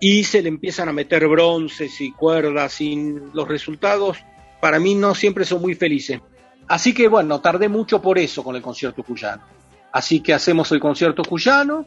y 0.00 0.24
se 0.24 0.42
le 0.42 0.48
empiezan 0.48 0.88
a 0.88 0.92
meter 0.92 1.28
bronces 1.28 2.00
y 2.00 2.10
cuerdas 2.10 2.80
y 2.80 3.14
los 3.32 3.46
resultados 3.46 4.18
para 4.60 4.80
mí 4.80 4.96
no 4.96 5.14
siempre 5.14 5.44
son 5.44 5.62
muy 5.62 5.76
felices. 5.76 6.20
Así 6.66 6.92
que 6.92 7.06
bueno, 7.06 7.40
tardé 7.40 7.68
mucho 7.68 8.02
por 8.02 8.18
eso 8.18 8.42
con 8.42 8.56
el 8.56 8.62
concierto 8.62 9.04
cuyano. 9.04 9.44
Así 9.92 10.18
que 10.18 10.34
hacemos 10.34 10.72
el 10.72 10.80
concierto 10.80 11.22
cuyano, 11.22 11.86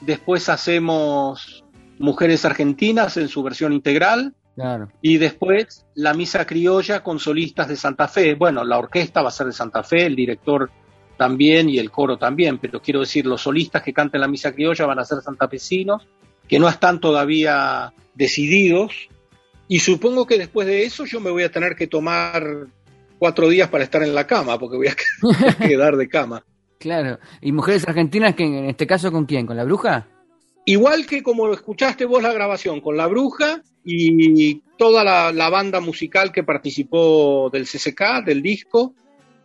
después 0.00 0.48
hacemos 0.48 1.66
Mujeres 1.98 2.46
Argentinas 2.46 3.18
en 3.18 3.28
su 3.28 3.42
versión 3.42 3.74
integral, 3.74 4.34
y 5.02 5.18
después 5.18 5.86
la 5.94 6.14
misa 6.14 6.46
criolla 6.46 7.02
con 7.02 7.18
solistas 7.18 7.68
de 7.68 7.76
Santa 7.76 8.08
Fe. 8.08 8.34
Bueno, 8.34 8.64
la 8.64 8.78
orquesta 8.78 9.22
va 9.22 9.28
a 9.28 9.32
ser 9.32 9.46
de 9.46 9.52
Santa 9.52 9.82
Fe, 9.82 10.06
el 10.06 10.16
director 10.16 10.70
también 11.16 11.68
y 11.68 11.78
el 11.78 11.90
coro 11.90 12.16
también, 12.16 12.58
pero 12.58 12.80
quiero 12.80 13.00
decir, 13.00 13.26
los 13.26 13.42
solistas 13.42 13.82
que 13.82 13.92
canten 13.92 14.20
la 14.20 14.28
misa 14.28 14.52
criolla 14.52 14.86
van 14.86 15.00
a 15.00 15.04
ser 15.04 15.20
santafesinos, 15.20 16.06
que 16.48 16.58
no 16.58 16.68
están 16.68 17.00
todavía 17.00 17.92
decididos, 18.14 19.08
y 19.66 19.80
supongo 19.80 20.26
que 20.26 20.38
después 20.38 20.66
de 20.66 20.84
eso 20.84 21.04
yo 21.04 21.20
me 21.20 21.30
voy 21.30 21.42
a 21.42 21.50
tener 21.50 21.74
que 21.74 21.88
tomar 21.88 22.68
cuatro 23.18 23.48
días 23.48 23.68
para 23.68 23.84
estar 23.84 24.02
en 24.02 24.14
la 24.14 24.26
cama, 24.26 24.58
porque 24.58 24.76
voy 24.76 24.88
a 24.88 24.96
quedar 25.68 25.96
de 25.96 26.08
cama. 26.08 26.44
Claro. 26.78 27.18
¿Y 27.40 27.52
mujeres 27.52 27.86
argentinas, 27.86 28.34
que 28.34 28.44
en 28.44 28.66
este 28.66 28.86
caso 28.86 29.10
con 29.10 29.26
quién? 29.26 29.46
¿Con 29.46 29.56
la 29.56 29.64
bruja? 29.64 30.06
Igual 30.68 31.06
que 31.06 31.22
como 31.22 31.50
escuchaste 31.50 32.04
vos 32.04 32.22
la 32.22 32.30
grabación, 32.30 32.82
con 32.82 32.94
la 32.94 33.06
bruja 33.06 33.62
y 33.82 34.56
toda 34.76 35.02
la, 35.02 35.32
la 35.32 35.48
banda 35.48 35.80
musical 35.80 36.30
que 36.30 36.42
participó 36.42 37.48
del 37.50 37.64
CCK, 37.64 38.22
del 38.22 38.42
disco. 38.42 38.92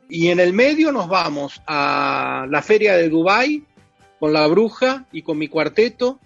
Y 0.10 0.28
en 0.28 0.42
el 0.42 0.52
medio 0.52 0.92
nos 0.92 1.08
vamos 1.08 1.62
a 1.66 2.46
la 2.50 2.62
feria 2.62 2.98
de 2.98 3.08
Dubai 3.08 3.64
con 4.20 4.34
la 4.34 4.46
bruja 4.48 5.06
y 5.14 5.22
con 5.22 5.38
mi 5.38 5.48
cuarteto 5.48 6.20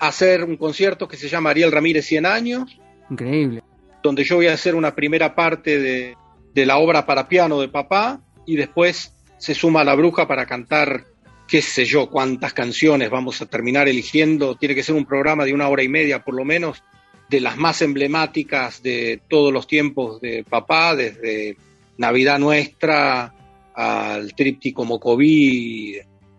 a 0.00 0.08
hacer 0.08 0.42
un 0.42 0.56
concierto 0.56 1.06
que 1.06 1.16
se 1.16 1.28
llama 1.28 1.50
Ariel 1.50 1.70
Ramírez 1.70 2.06
100 2.06 2.26
años. 2.26 2.76
Increíble. 3.08 3.62
Donde 4.02 4.24
yo 4.24 4.34
voy 4.34 4.48
a 4.48 4.54
hacer 4.54 4.74
una 4.74 4.96
primera 4.96 5.36
parte 5.36 5.78
de, 5.78 6.16
de 6.52 6.66
la 6.66 6.78
obra 6.78 7.06
para 7.06 7.28
piano 7.28 7.60
de 7.60 7.68
papá 7.68 8.20
y 8.46 8.56
después 8.56 9.14
se 9.38 9.54
suma 9.54 9.84
la 9.84 9.94
bruja 9.94 10.26
para 10.26 10.44
cantar 10.44 11.04
qué 11.50 11.60
sé 11.60 11.84
yo, 11.84 12.08
cuántas 12.08 12.52
canciones 12.52 13.10
vamos 13.10 13.42
a 13.42 13.46
terminar 13.46 13.88
eligiendo. 13.88 14.54
Tiene 14.54 14.74
que 14.76 14.84
ser 14.84 14.94
un 14.94 15.04
programa 15.04 15.44
de 15.44 15.52
una 15.52 15.68
hora 15.68 15.82
y 15.82 15.88
media 15.88 16.22
por 16.22 16.34
lo 16.34 16.44
menos, 16.44 16.82
de 17.28 17.40
las 17.40 17.56
más 17.56 17.82
emblemáticas 17.82 18.82
de 18.82 19.20
todos 19.28 19.52
los 19.52 19.66
tiempos 19.66 20.20
de 20.20 20.44
papá, 20.48 20.94
desde 20.94 21.56
Navidad 21.98 22.38
Nuestra 22.38 23.34
al 23.74 24.34
tríptico 24.34 24.84
Mocoví, 24.84 25.96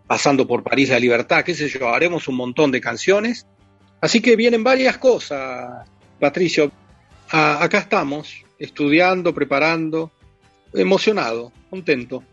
pasando 0.07 0.47
por 0.47 0.63
París 0.63 0.89
la 0.89 0.99
Libertad, 0.99 1.43
qué 1.43 1.55
sé 1.55 1.67
yo, 1.67 1.89
haremos 1.89 2.27
un 2.27 2.35
montón 2.35 2.71
de 2.71 2.79
canciones. 2.79 3.45
Así 3.99 4.21
que 4.21 4.35
vienen 4.35 4.63
varias 4.63 4.97
cosas, 4.97 5.87
Patricio. 6.19 6.71
acá 7.29 7.79
estamos, 7.79 8.43
estudiando, 8.59 9.33
preparando, 9.33 10.11
emocionado, 10.73 11.51
contento. 11.69 12.23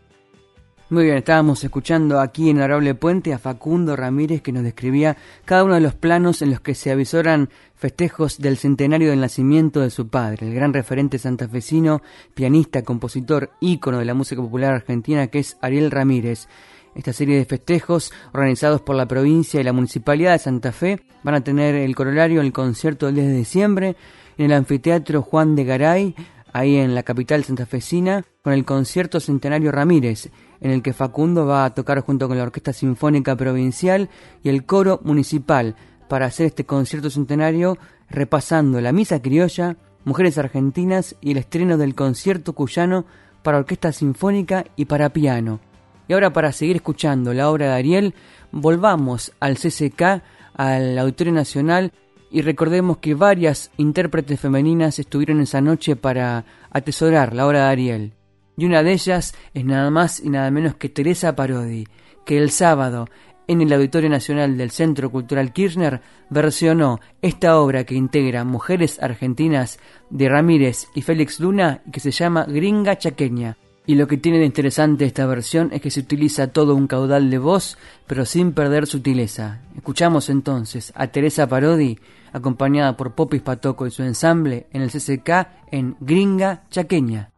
Muy 0.91 1.03
bien, 1.03 1.17
estábamos 1.17 1.63
escuchando 1.63 2.19
aquí 2.19 2.49
en 2.49 2.57
Honorable 2.57 2.95
Puente 2.95 3.31
a 3.31 3.37
Facundo 3.37 3.95
Ramírez 3.95 4.41
que 4.41 4.51
nos 4.51 4.63
describía 4.63 5.17
cada 5.45 5.63
uno 5.63 5.75
de 5.75 5.81
los 5.81 5.93
planos 5.93 6.41
en 6.41 6.49
los 6.49 6.61
que 6.61 6.73
se 6.73 6.89
avisoran 6.89 7.49
festejos 7.75 8.39
del 8.39 8.57
centenario 8.57 9.11
del 9.11 9.19
nacimiento 9.19 9.81
de 9.81 9.91
su 9.91 10.07
padre, 10.07 10.47
el 10.47 10.55
gran 10.55 10.73
referente 10.73 11.19
santafesino, 11.19 12.01
pianista, 12.33 12.81
compositor, 12.81 13.51
ícono 13.61 13.99
de 13.99 14.05
la 14.05 14.15
música 14.15 14.41
popular 14.41 14.73
argentina 14.73 15.27
que 15.27 15.37
es 15.37 15.57
Ariel 15.61 15.91
Ramírez. 15.91 16.47
Esta 16.95 17.13
serie 17.13 17.37
de 17.37 17.45
festejos 17.45 18.11
organizados 18.33 18.81
por 18.81 18.95
la 18.95 19.07
provincia 19.07 19.61
y 19.61 19.63
la 19.63 19.73
municipalidad 19.73 20.31
de 20.31 20.39
Santa 20.39 20.71
Fe 20.71 21.01
van 21.21 21.35
a 21.35 21.43
tener 21.43 21.75
el 21.75 21.95
corolario 21.95 22.41
el 22.41 22.51
concierto 22.51 23.05
del 23.05 23.15
10 23.15 23.27
de 23.27 23.33
diciembre 23.35 23.95
en 24.39 24.45
el 24.45 24.53
anfiteatro 24.53 25.21
Juan 25.21 25.55
de 25.55 25.65
Garay, 25.65 26.15
ahí 26.53 26.77
en 26.77 26.95
la 26.95 27.03
capital 27.03 27.43
santafesina, 27.43 28.25
con 28.41 28.53
el 28.53 28.65
concierto 28.65 29.19
Centenario 29.19 29.71
Ramírez 29.71 30.29
en 30.61 30.71
el 30.71 30.81
que 30.81 30.93
Facundo 30.93 31.45
va 31.45 31.65
a 31.65 31.73
tocar 31.73 32.01
junto 32.01 32.27
con 32.27 32.37
la 32.37 32.43
Orquesta 32.43 32.73
Sinfónica 32.73 33.35
Provincial 33.35 34.09
y 34.43 34.49
el 34.49 34.65
Coro 34.65 34.99
Municipal 35.03 35.75
para 36.07 36.25
hacer 36.25 36.47
este 36.47 36.65
concierto 36.65 37.09
centenario 37.09 37.77
repasando 38.09 38.81
la 38.81 38.91
Misa 38.91 39.21
Criolla, 39.21 39.77
Mujeres 40.03 40.37
Argentinas 40.37 41.15
y 41.21 41.31
el 41.31 41.37
estreno 41.37 41.77
del 41.77 41.95
concierto 41.95 42.53
cuyano 42.53 43.05
para 43.43 43.59
Orquesta 43.59 43.91
Sinfónica 43.91 44.65
y 44.75 44.85
para 44.85 45.09
piano. 45.09 45.59
Y 46.07 46.13
ahora 46.13 46.33
para 46.33 46.51
seguir 46.51 46.77
escuchando 46.77 47.33
la 47.33 47.49
obra 47.49 47.67
de 47.67 47.73
Ariel, 47.73 48.15
volvamos 48.51 49.31
al 49.39 49.57
CCK, 49.57 50.23
al 50.55 50.97
Auditorio 50.97 51.33
Nacional, 51.33 51.93
y 52.31 52.41
recordemos 52.41 52.97
que 52.97 53.13
varias 53.13 53.71
intérpretes 53.77 54.39
femeninas 54.39 54.99
estuvieron 54.99 55.41
esa 55.41 55.61
noche 55.61 55.95
para 55.95 56.45
atesorar 56.71 57.33
la 57.33 57.47
obra 57.47 57.65
de 57.65 57.71
Ariel 57.71 58.13
y 58.59 58.65
una 58.65 58.83
de 58.83 58.91
ellas 58.91 59.33
es 59.53 59.65
nada 59.65 59.89
más 59.89 60.19
y 60.19 60.29
nada 60.29 60.51
menos 60.51 60.75
que 60.75 60.89
Teresa 60.89 61.33
Parodi, 61.33 61.87
que 62.25 62.37
el 62.37 62.51
sábado 62.51 63.07
en 63.47 63.61
el 63.61 63.71
Auditorio 63.71 64.09
Nacional 64.09 64.57
del 64.57 64.69
Centro 64.69 65.09
Cultural 65.09 65.53
Kirchner 65.53 66.01
versionó 66.29 66.99
esta 67.21 67.57
obra 67.59 67.85
que 67.85 67.95
integra 67.95 68.43
Mujeres 68.43 69.01
Argentinas 69.01 69.79
de 70.09 70.27
Ramírez 70.27 70.87
y 70.93 71.01
Félix 71.01 71.39
Luna 71.39 71.81
y 71.87 71.91
que 71.91 72.01
se 72.01 72.11
llama 72.11 72.45
Gringa 72.47 72.97
Chaqueña. 72.97 73.57
Y 73.89 73.95
lo 73.95 74.05
que 74.07 74.17
tiene 74.17 74.37
de 74.37 74.45
interesante 74.45 75.03
esta 75.03 75.25
versión 75.25 75.69
es 75.73 75.81
que 75.81 75.89
se 75.89 76.01
utiliza 76.01 76.49
todo 76.53 76.75
un 76.75 76.85
caudal 76.85 77.31
de 77.31 77.39
voz, 77.39 77.75
pero 78.05 78.23
sin 78.23 78.51
perder 78.51 78.85
sutileza. 78.85 79.61
Escuchamos 79.75 80.29
entonces 80.29 80.93
a 80.93 81.07
Teresa 81.07 81.47
Parodi, 81.47 81.97
acompañada 82.31 82.95
por 82.95 83.15
Popis 83.15 83.41
Patoco 83.41 83.87
y 83.87 83.89
su 83.89 84.03
ensamble 84.03 84.67
en 84.73 84.83
el 84.83 84.91
CCK 84.91 85.47
en 85.71 85.97
Gringa 86.01 86.65
Chaqueña. 86.69 87.31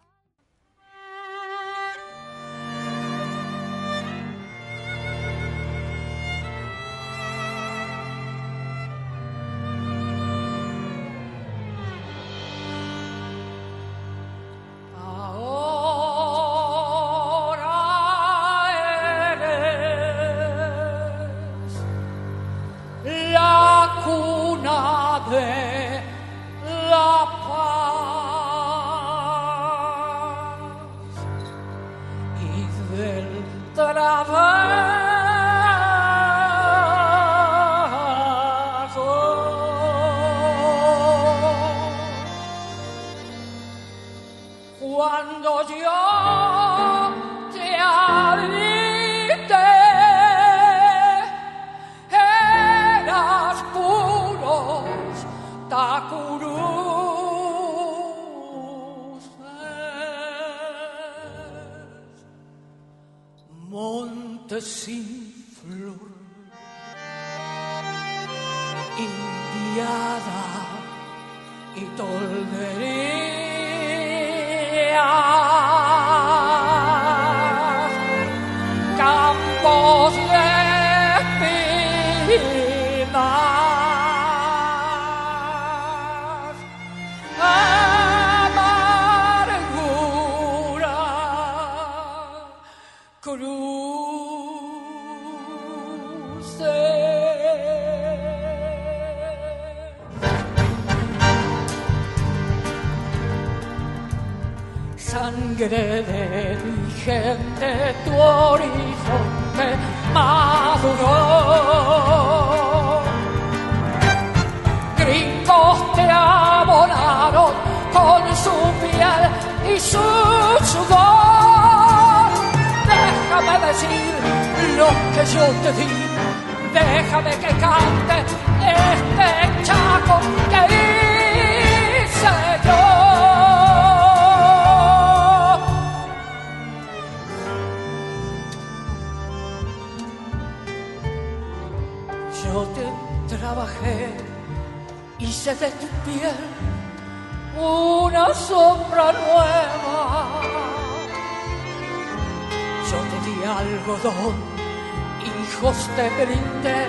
Hijos 155.62 155.78
te 155.96 156.10
brindé, 156.26 156.88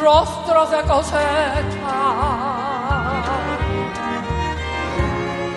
rostros 0.00 0.70
de 0.72 0.82
cosecha. 0.82 1.22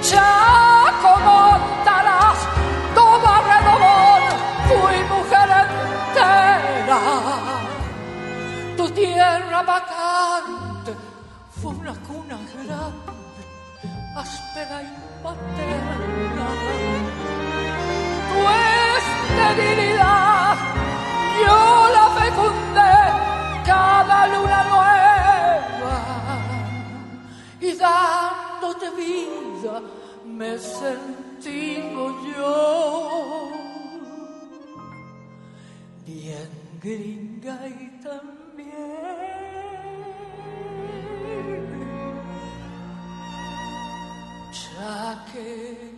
Ya 0.04 0.93
como 1.02 1.58
talas, 1.84 2.39
toma 2.93 3.41
renovón, 3.50 4.24
fui 4.68 4.98
mujer 5.14 5.50
entera. 5.64 7.00
Tu 8.78 8.89
tierra 8.91 9.64
vacante 9.64 10.93
fue 11.62 11.72
una 11.72 11.93
cuna 12.08 12.38
grande 12.54 13.12
áspera 14.16 14.84
y 14.84 15.24
paterna. 15.24 16.48
Tu 18.30 18.39
esterilidad 19.36 20.58
yo 21.43 21.85
cada 24.08 24.28
luna 24.28 24.64
nueva 24.64 25.95
y 27.60 27.74
dándote 27.74 28.89
vida 28.91 29.82
me 30.26 30.56
he 30.56 30.60
yo 32.38 33.49
bien 36.06 36.49
gringa 36.82 37.68
y 37.68 37.88
también 38.03 38.76
chaqueña. 44.51 45.95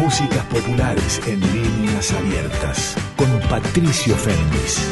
Músicas 0.00 0.44
populares 0.46 1.20
en 1.26 1.40
líneas 1.40 2.12
abiertas. 2.12 2.96
Con 3.16 3.28
Patricio 3.48 4.14
Féminis. 4.14 4.88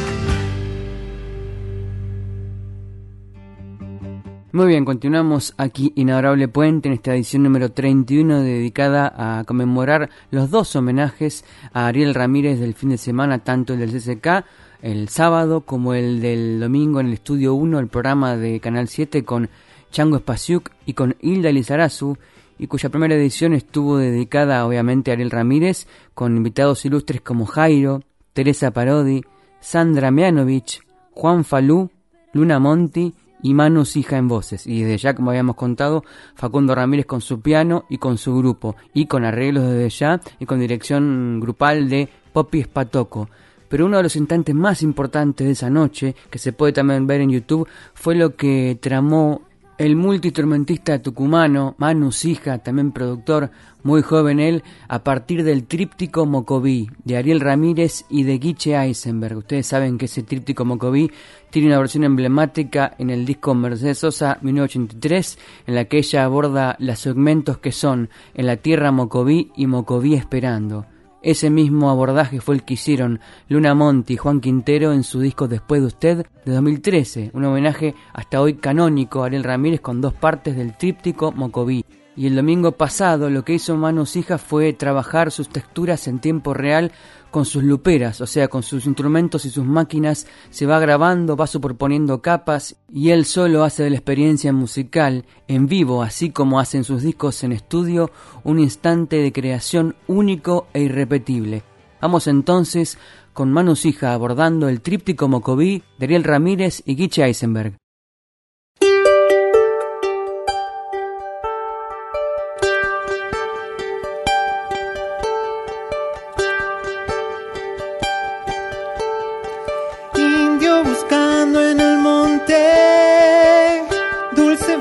Muy 4.51 4.67
bien, 4.67 4.85
continuamos 4.85 5.53
aquí 5.57 5.93
Inadorable 5.95 6.47
Puente 6.47 6.89
en 6.89 6.93
esta 6.93 7.13
edición 7.13 7.43
número 7.43 7.71
31 7.71 8.41
dedicada 8.41 9.13
a 9.15 9.43
conmemorar 9.43 10.09
los 10.31 10.49
dos 10.49 10.75
homenajes 10.75 11.45
a 11.73 11.87
Ariel 11.87 12.15
Ramírez 12.15 12.59
del 12.59 12.73
fin 12.73 12.89
de 12.89 12.97
semana, 12.97 13.39
tanto 13.39 13.73
el 13.73 13.79
del 13.79 13.91
CCK 13.91 14.45
el 14.81 15.09
sábado 15.09 15.61
como 15.61 15.93
el 15.93 16.21
del 16.21 16.59
domingo 16.59 16.99
en 16.99 17.07
el 17.07 17.13
Estudio 17.13 17.53
1, 17.53 17.79
el 17.79 17.87
programa 17.87 18.37
de 18.37 18.59
Canal 18.59 18.87
7 18.87 19.23
con 19.23 19.49
Chango 19.91 20.17
Espasiuk 20.17 20.69
y 20.85 20.93
con 20.93 21.15
Hilda 21.19 21.51
Lizarazu 21.51 22.17
y 22.59 22.67
cuya 22.67 22.89
primera 22.89 23.15
edición 23.15 23.53
estuvo 23.53 23.97
dedicada 23.97 24.67
obviamente 24.67 25.09
a 25.09 25.13
Ariel 25.15 25.31
Ramírez, 25.31 25.87
con 26.13 26.35
invitados 26.37 26.85
ilustres 26.85 27.21
como 27.21 27.45
Jairo, 27.45 28.03
Teresa 28.33 28.71
Parodi, 28.71 29.23
Sandra 29.61 30.11
Meanovich, 30.11 30.81
Juan 31.11 31.45
Falú, 31.45 31.89
Luna 32.33 32.59
Monti 32.59 33.13
y 33.41 33.53
Manu 33.53 33.85
Sija 33.85 34.17
en 34.17 34.27
voces. 34.27 34.67
Y 34.67 34.83
desde 34.83 34.97
ya, 34.97 35.15
como 35.15 35.31
habíamos 35.31 35.55
contado, 35.55 36.03
Facundo 36.35 36.75
Ramírez 36.75 37.05
con 37.05 37.21
su 37.21 37.41
piano 37.41 37.85
y 37.89 37.97
con 37.97 38.17
su 38.17 38.35
grupo, 38.37 38.75
y 38.93 39.05
con 39.05 39.25
arreglos 39.25 39.63
desde 39.63 39.89
ya 39.89 40.21
y 40.39 40.45
con 40.45 40.59
dirección 40.59 41.39
grupal 41.39 41.89
de 41.89 42.09
Poppy 42.33 42.63
Spatoco. 42.63 43.29
Pero 43.69 43.85
uno 43.85 43.97
de 43.97 44.03
los 44.03 44.15
instantes 44.15 44.55
más 44.55 44.81
importantes 44.81 45.45
de 45.45 45.53
esa 45.53 45.69
noche, 45.69 46.15
que 46.29 46.39
se 46.39 46.53
puede 46.53 46.73
también 46.73 47.07
ver 47.07 47.21
en 47.21 47.29
YouTube, 47.29 47.67
fue 47.93 48.15
lo 48.15 48.35
que 48.35 48.77
tramó 48.81 49.43
el 49.79 49.95
multiinstrumentista 49.95 51.01
tucumano 51.01 51.73
Manu 51.77 52.11
Sija, 52.11 52.57
también 52.57 52.91
productor, 52.91 53.49
muy 53.81 54.01
joven 54.01 54.41
él, 54.41 54.61
a 54.89 55.05
partir 55.05 55.45
del 55.45 55.67
tríptico 55.67 56.25
Mocoví 56.25 56.89
de 57.05 57.15
Ariel 57.15 57.39
Ramírez 57.39 58.03
y 58.09 58.23
de 58.23 58.39
Guiche 58.39 58.75
Eisenberg. 58.75 59.37
Ustedes 59.37 59.67
saben 59.67 59.97
que 59.97 60.05
ese 60.05 60.23
tríptico 60.23 60.65
Mocoví 60.65 61.09
tiene 61.49 61.69
una 61.69 61.79
versión 61.79 62.03
emblemática 62.03 62.93
en 62.99 63.09
el 63.09 63.25
disco 63.25 63.55
Mercedes 63.55 63.99
Sosa 63.99 64.37
1983, 64.41 65.39
en 65.67 65.75
la 65.75 65.85
que 65.85 65.99
ella 65.99 66.25
aborda 66.25 66.75
los 66.79 66.99
segmentos 66.99 67.57
que 67.59 67.71
son 67.71 68.09
En 68.33 68.47
la 68.47 68.57
Tierra 68.57 68.91
Mocoví 68.91 69.53
y 69.55 69.65
Mocoví 69.67 70.13
Esperando. 70.13 70.87
Ese 71.21 71.49
mismo 71.49 71.89
abordaje 71.89 72.39
fue 72.39 72.55
el 72.55 72.63
que 72.63 72.75
hicieron 72.75 73.19
Luna 73.49 73.73
Monti 73.73 74.13
y 74.13 74.17
Juan 74.17 74.39
Quintero 74.39 74.93
en 74.93 75.03
su 75.03 75.19
disco 75.19 75.49
Después 75.49 75.81
de 75.81 75.87
Usted 75.87 76.25
de 76.45 76.53
2013, 76.53 77.31
un 77.33 77.43
homenaje 77.43 77.93
hasta 78.13 78.39
hoy 78.39 78.53
canónico 78.55 79.21
a 79.21 79.25
Ariel 79.25 79.43
Ramírez 79.43 79.81
con 79.81 79.99
dos 79.99 80.13
partes 80.13 80.55
del 80.55 80.77
tríptico 80.77 81.33
Mocoví. 81.33 81.83
Y 82.15 82.27
el 82.27 82.35
domingo 82.35 82.71
pasado 82.71 83.29
lo 83.29 83.43
que 83.43 83.53
hizo 83.53 83.75
Manu 83.75 84.05
Sija 84.05 84.37
fue 84.37 84.71
trabajar 84.71 85.31
sus 85.31 85.49
texturas 85.49 86.07
en 86.07 86.19
tiempo 86.19 86.53
real 86.53 86.91
con 87.31 87.45
sus 87.45 87.63
luperas, 87.63 88.21
o 88.21 88.27
sea, 88.27 88.47
con 88.47 88.63
sus 88.63 88.85
instrumentos 88.85 89.45
y 89.45 89.49
sus 89.49 89.65
máquinas, 89.65 90.27
se 90.49 90.65
va 90.65 90.79
grabando, 90.79 91.35
va 91.35 91.47
superponiendo 91.47 92.21
capas 92.21 92.75
y 92.91 93.09
él 93.09 93.25
solo 93.25 93.63
hace 93.63 93.83
de 93.83 93.91
la 93.91 93.97
experiencia 93.97 94.51
musical 94.53 95.25
en 95.47 95.67
vivo, 95.67 96.03
así 96.03 96.31
como 96.31 96.59
hace 96.59 96.77
en 96.77 96.83
sus 96.83 97.03
discos 97.03 97.43
en 97.43 97.51
estudio, 97.51 98.11
un 98.43 98.59
instante 98.59 99.17
de 99.17 99.31
creación 99.31 99.95
único 100.07 100.67
e 100.73 100.81
irrepetible. 100.81 101.63
Vamos 102.01 102.27
entonces 102.27 102.97
con 103.33 103.51
Manu 103.51 103.75
Sija 103.75 104.13
abordando 104.13 104.69
el 104.69 104.81
tríptico 104.81 105.27
Mocoví 105.27 105.83
de 105.97 106.05
Ariel 106.05 106.23
Ramírez 106.23 106.81
y 106.85 106.95
Guiche 106.95 107.23
Eisenberg. 107.23 107.77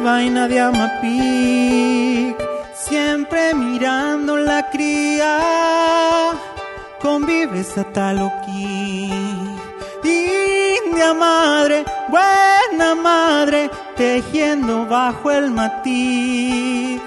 Vaina 0.09 0.49
de 0.49 0.59
amapic, 0.59 2.37
siempre 2.87 3.43
mirando 3.55 4.33
la 4.51 4.61
cría, 4.73 5.35
convives 7.07 7.71
a 7.83 7.85
taloquí. 7.97 9.11
India 10.03 11.11
madre, 11.27 11.79
buena 12.15 12.89
madre, 12.95 13.61
tejiendo 13.97 14.75
bajo 14.87 15.27
el 15.39 15.47
matiz, 15.51 17.01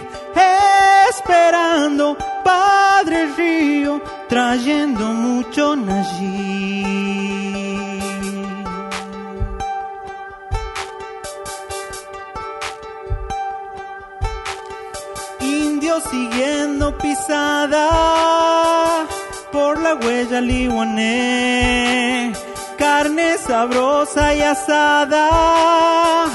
esperando 1.09 2.05
padre 2.43 3.19
río, 3.37 3.93
trayendo 4.29 5.05
mucho 5.25 5.75
nayí. 5.75 7.40
Siguiendo 15.99 16.97
pisada 16.97 17.85
por 19.51 19.77
la 19.81 19.95
huella 19.95 20.39
liguané, 20.39 22.31
carne 22.77 23.37
sabrosa 23.37 24.33
y 24.33 24.41
asada, 24.41 26.29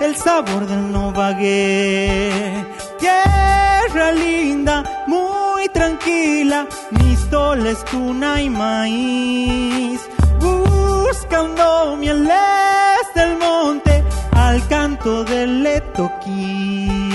el 0.00 0.16
sabor 0.16 0.66
del 0.66 0.90
novagué. 0.90 2.64
Tierra 2.98 4.12
linda, 4.12 5.04
muy 5.06 5.68
tranquila, 5.68 6.66
mis 6.92 7.28
toles, 7.28 7.84
tuna 7.84 8.40
y 8.40 8.48
maíz, 8.48 10.00
buscando 10.40 11.96
mieles 11.96 13.06
del 13.14 13.36
monte 13.36 14.02
al 14.32 14.66
canto 14.68 15.22
del 15.24 15.62
letoquí. 15.62 17.05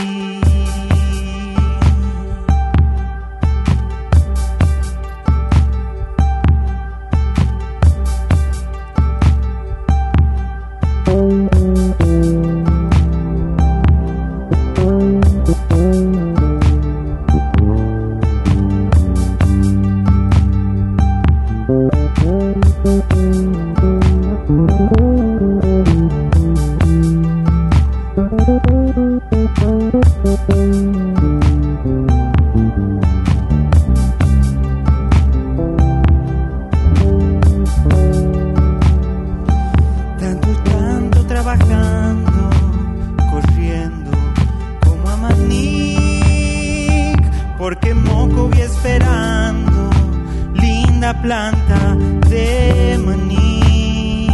Planta 51.21 51.95
de 52.29 52.99
maní, 53.05 54.27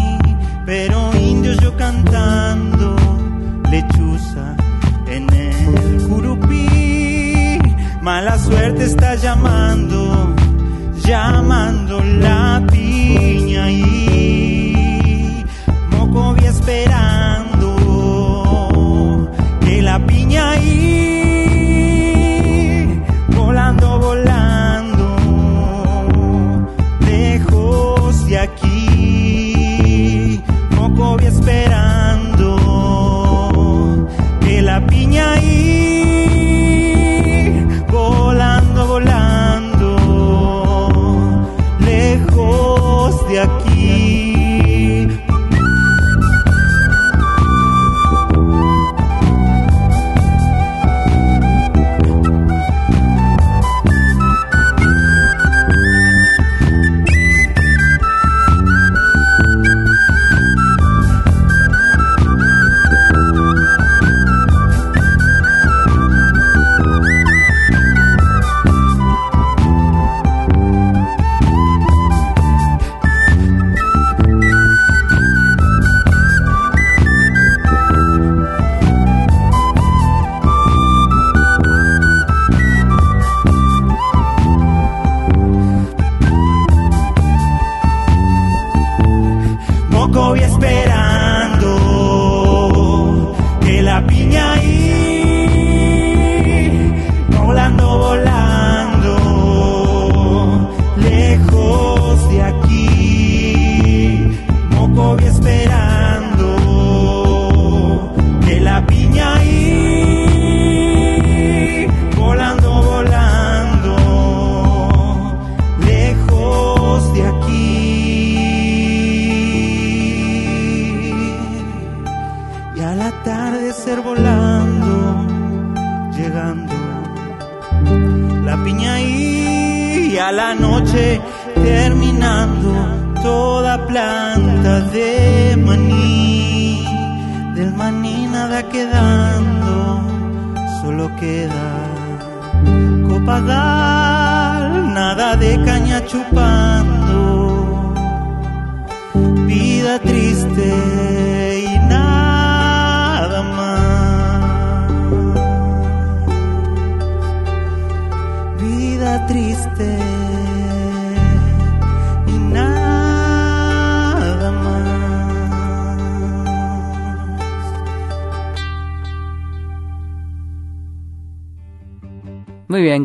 pero 0.65 1.11
indios 1.15 1.57
yo 1.57 1.75
cantando 1.75 2.95
lechuza 3.69 4.55
en 5.07 5.29
el 5.33 6.07
curupí. 6.07 7.59
Mala 8.01 8.37
suerte 8.37 8.85
está 8.85 9.15
llamando, 9.15 10.33
llamando 11.03 12.01
la 12.03 12.63
piña 12.71 13.69
y 13.69 14.36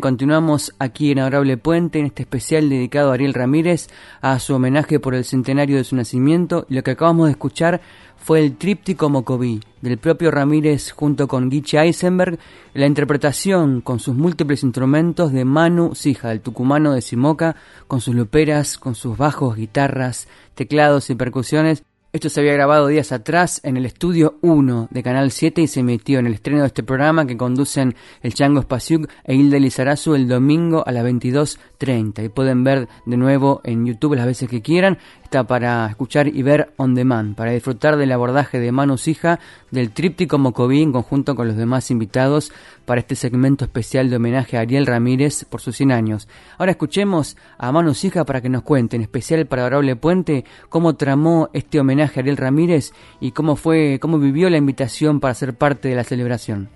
continuamos 0.03 0.75
aquí 0.79 1.11
en 1.11 1.19
Adorable 1.19 1.55
Puente, 1.55 1.97
en 1.97 2.07
este 2.07 2.23
especial 2.23 2.67
dedicado 2.67 3.11
a 3.11 3.13
Ariel 3.13 3.33
Ramírez, 3.33 3.87
a 4.19 4.37
su 4.39 4.53
homenaje 4.53 4.99
por 4.99 5.15
el 5.15 5.23
centenario 5.23 5.77
de 5.77 5.85
su 5.85 5.95
nacimiento. 5.95 6.65
Lo 6.67 6.83
que 6.83 6.91
acabamos 6.91 7.27
de 7.27 7.31
escuchar 7.31 7.79
fue 8.17 8.41
el 8.41 8.57
tríptico 8.57 9.09
Mocoví, 9.09 9.61
del 9.79 9.97
propio 9.97 10.29
Ramírez 10.29 10.91
junto 10.91 11.29
con 11.29 11.49
Guiche 11.49 11.79
Eisenberg, 11.79 12.37
la 12.73 12.85
interpretación 12.85 13.79
con 13.79 14.01
sus 14.01 14.13
múltiples 14.13 14.63
instrumentos 14.63 15.31
de 15.31 15.45
Manu 15.45 15.95
Sija, 15.95 16.33
el 16.33 16.41
tucumano 16.41 16.91
de 16.91 17.01
Simoca, 17.01 17.55
con 17.87 18.01
sus 18.01 18.13
luperas, 18.13 18.77
con 18.77 18.95
sus 18.95 19.15
bajos, 19.15 19.55
guitarras, 19.55 20.27
teclados 20.53 21.09
y 21.11 21.15
percusiones. 21.15 21.81
Esto 22.13 22.29
se 22.29 22.41
había 22.41 22.53
grabado 22.53 22.85
días 22.85 23.11
atrás 23.11 23.59
en 23.63 23.75
el 23.75 23.87
estudio 23.87 24.37
1 24.41 24.89
de 24.91 25.01
Canal 25.01 25.31
7 25.31 25.61
y 25.63 25.67
se 25.67 25.79
emitió 25.79 26.19
en 26.19 26.27
el 26.27 26.35
estreno 26.35 26.61
de 26.61 26.67
este 26.67 26.83
programa 26.83 27.25
que 27.25 27.37
conducen 27.37 27.95
el 28.21 28.35
Chango 28.35 28.61
Spasiuk 28.61 29.09
e 29.23 29.33
Hilda 29.33 29.57
Lizarazu 29.57 30.13
el 30.13 30.27
domingo 30.27 30.83
a 30.85 30.91
las 30.91 31.03
22.30. 31.03 32.23
Y 32.23 32.29
pueden 32.29 32.63
ver 32.63 32.87
de 33.07 33.17
nuevo 33.17 33.61
en 33.63 33.87
YouTube 33.87 34.13
las 34.13 34.27
veces 34.27 34.47
que 34.47 34.61
quieran. 34.61 34.99
Está 35.23 35.47
para 35.47 35.87
escuchar 35.87 36.27
y 36.27 36.43
ver 36.43 36.71
on 36.77 36.93
demand, 36.93 37.35
para 37.35 37.49
disfrutar 37.49 37.97
del 37.97 38.11
abordaje 38.11 38.59
de 38.59 38.71
Manu 38.71 38.99
Sija 38.99 39.39
del 39.71 39.89
tríptico 39.89 40.37
Mocoví 40.37 40.83
en 40.83 40.91
conjunto 40.91 41.33
con 41.35 41.47
los 41.47 41.57
demás 41.57 41.89
invitados 41.89 42.51
para 42.85 43.01
este 43.01 43.15
segmento 43.15 43.65
especial 43.65 44.11
de 44.11 44.17
homenaje 44.17 44.57
a 44.57 44.59
Ariel 44.59 44.85
Ramírez 44.85 45.45
por 45.45 45.61
sus 45.61 45.75
100 45.77 45.91
años. 45.91 46.27
Ahora 46.59 46.73
escuchemos 46.73 47.37
a 47.57 47.71
Manu 47.71 47.95
Sija 47.95 48.23
para 48.23 48.41
que 48.41 48.49
nos 48.49 48.61
cuente, 48.61 48.97
en 48.97 49.01
especial 49.01 49.47
para 49.47 49.63
Adorable 49.63 49.95
Puente, 49.95 50.45
cómo 50.69 50.93
tramó 50.93 51.49
este 51.53 51.79
homenaje 51.79 52.02
a 52.03 52.19
Ariel 52.19 52.37
Ramírez 52.37 52.93
y 53.19 53.31
cómo 53.31 53.55
fue, 53.55 53.99
cómo 53.99 54.19
vivió 54.19 54.49
la 54.49 54.57
invitación 54.57 55.19
para 55.19 55.33
ser 55.33 55.53
parte 55.55 55.89
de 55.89 55.95
la 55.95 56.03
celebración. 56.03 56.69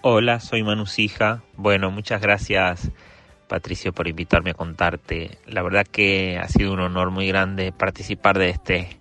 Hola, 0.00 0.40
soy 0.40 0.62
Manu 0.62 0.86
Sija. 0.86 1.42
Bueno, 1.56 1.90
muchas 1.90 2.20
gracias 2.20 2.90
Patricio 3.48 3.92
por 3.92 4.08
invitarme 4.08 4.50
a 4.50 4.54
contarte. 4.54 5.38
La 5.46 5.62
verdad 5.62 5.86
que 5.86 6.38
ha 6.38 6.48
sido 6.48 6.72
un 6.72 6.80
honor 6.80 7.10
muy 7.10 7.28
grande 7.28 7.70
participar 7.70 8.38
de 8.38 8.48
este 8.48 8.96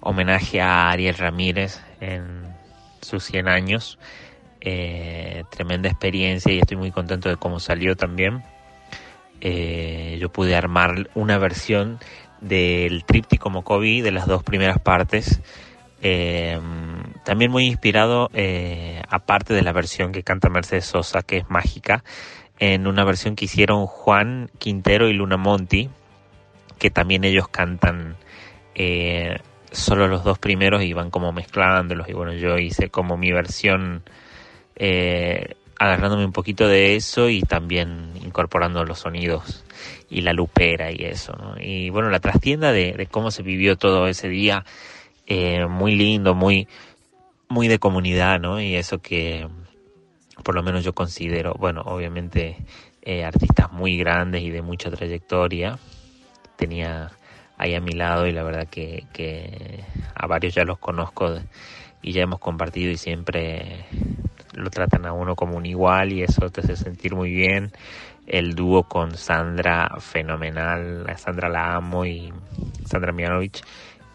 homenaje 0.00 0.60
a 0.60 0.90
Ariel 0.90 1.16
Ramírez 1.16 1.82
en 2.00 2.42
sus 3.02 3.24
100 3.24 3.48
años. 3.48 3.98
Eh, 4.62 5.44
tremenda 5.50 5.88
experiencia 5.88 6.52
y 6.52 6.58
estoy 6.58 6.76
muy 6.76 6.90
contento 6.90 7.28
de 7.28 7.36
cómo 7.36 7.60
salió 7.60 7.94
también. 7.94 8.42
Eh, 9.40 10.18
yo 10.20 10.30
pude 10.30 10.54
armar 10.54 11.10
una 11.14 11.38
versión 11.38 11.98
del 12.40 13.04
tríptico 13.04 13.50
Mocoví 13.50 14.00
de 14.00 14.12
las 14.12 14.26
dos 14.26 14.42
primeras 14.42 14.78
partes. 14.78 15.40
Eh, 16.02 16.58
también 17.24 17.50
muy 17.50 17.66
inspirado, 17.66 18.30
eh, 18.32 19.02
aparte 19.08 19.54
de 19.54 19.62
la 19.62 19.72
versión 19.72 20.12
que 20.12 20.22
canta 20.22 20.48
Mercedes 20.48 20.86
Sosa, 20.86 21.22
que 21.22 21.38
es 21.38 21.50
mágica, 21.50 22.02
en 22.58 22.86
una 22.86 23.04
versión 23.04 23.36
que 23.36 23.46
hicieron 23.46 23.86
Juan 23.86 24.50
Quintero 24.58 25.08
y 25.08 25.12
Luna 25.12 25.36
Monti, 25.36 25.90
que 26.78 26.90
también 26.90 27.24
ellos 27.24 27.48
cantan 27.48 28.16
eh, 28.74 29.38
solo 29.70 30.08
los 30.08 30.24
dos 30.24 30.38
primeros 30.38 30.82
y 30.82 30.92
van 30.92 31.10
como 31.10 31.32
mezclándolos. 31.32 32.08
Y 32.08 32.12
bueno, 32.12 32.32
yo 32.32 32.58
hice 32.58 32.90
como 32.90 33.16
mi 33.16 33.32
versión 33.32 34.02
eh, 34.76 35.54
agarrándome 35.78 36.24
un 36.24 36.32
poquito 36.32 36.68
de 36.68 36.96
eso 36.96 37.28
y 37.28 37.42
también 37.42 38.12
incorporando 38.22 38.84
los 38.84 39.00
sonidos 39.00 39.64
y 40.10 40.22
la 40.22 40.32
lupera 40.32 40.90
y 40.90 41.04
eso. 41.04 41.32
¿no? 41.32 41.54
Y 41.58 41.90
bueno, 41.90 42.10
la 42.10 42.20
trastienda 42.20 42.72
de, 42.72 43.08
cómo 43.10 43.30
se 43.30 43.42
vivió 43.42 43.76
todo 43.76 44.08
ese 44.08 44.28
día, 44.28 44.64
eh, 45.26 45.66
muy 45.66 45.94
lindo, 45.94 46.34
muy, 46.34 46.68
muy 47.48 47.68
de 47.68 47.78
comunidad, 47.78 48.40
¿no? 48.40 48.60
Y 48.60 48.74
eso 48.74 48.98
que 48.98 49.46
por 50.42 50.54
lo 50.54 50.62
menos 50.62 50.84
yo 50.84 50.94
considero, 50.94 51.54
bueno, 51.54 51.82
obviamente 51.82 52.56
eh, 53.02 53.24
artistas 53.24 53.70
muy 53.72 53.96
grandes 53.96 54.42
y 54.42 54.50
de 54.50 54.62
mucha 54.62 54.90
trayectoria 54.90 55.78
tenía 56.56 57.10
ahí 57.56 57.74
a 57.74 57.80
mi 57.80 57.92
lado 57.92 58.26
y 58.26 58.32
la 58.32 58.42
verdad 58.42 58.68
que, 58.68 59.04
que 59.12 59.84
a 60.14 60.26
varios 60.26 60.54
ya 60.54 60.64
los 60.64 60.78
conozco 60.78 61.38
y 62.02 62.12
ya 62.12 62.22
hemos 62.22 62.40
compartido 62.40 62.90
y 62.90 62.96
siempre 62.96 63.84
lo 64.54 64.70
tratan 64.70 65.06
a 65.06 65.12
uno 65.12 65.36
como 65.36 65.56
un 65.56 65.66
igual 65.66 66.12
y 66.12 66.22
eso 66.22 66.50
te 66.50 66.60
hace 66.60 66.76
sentir 66.76 67.14
muy 67.14 67.30
bien. 67.30 67.72
El 68.30 68.54
dúo 68.54 68.84
con 68.84 69.16
Sandra, 69.16 69.96
fenomenal. 69.98 71.04
Sandra 71.16 71.48
la 71.48 71.74
amo 71.74 72.06
y 72.06 72.32
Sandra 72.86 73.10
Mianovich. 73.10 73.60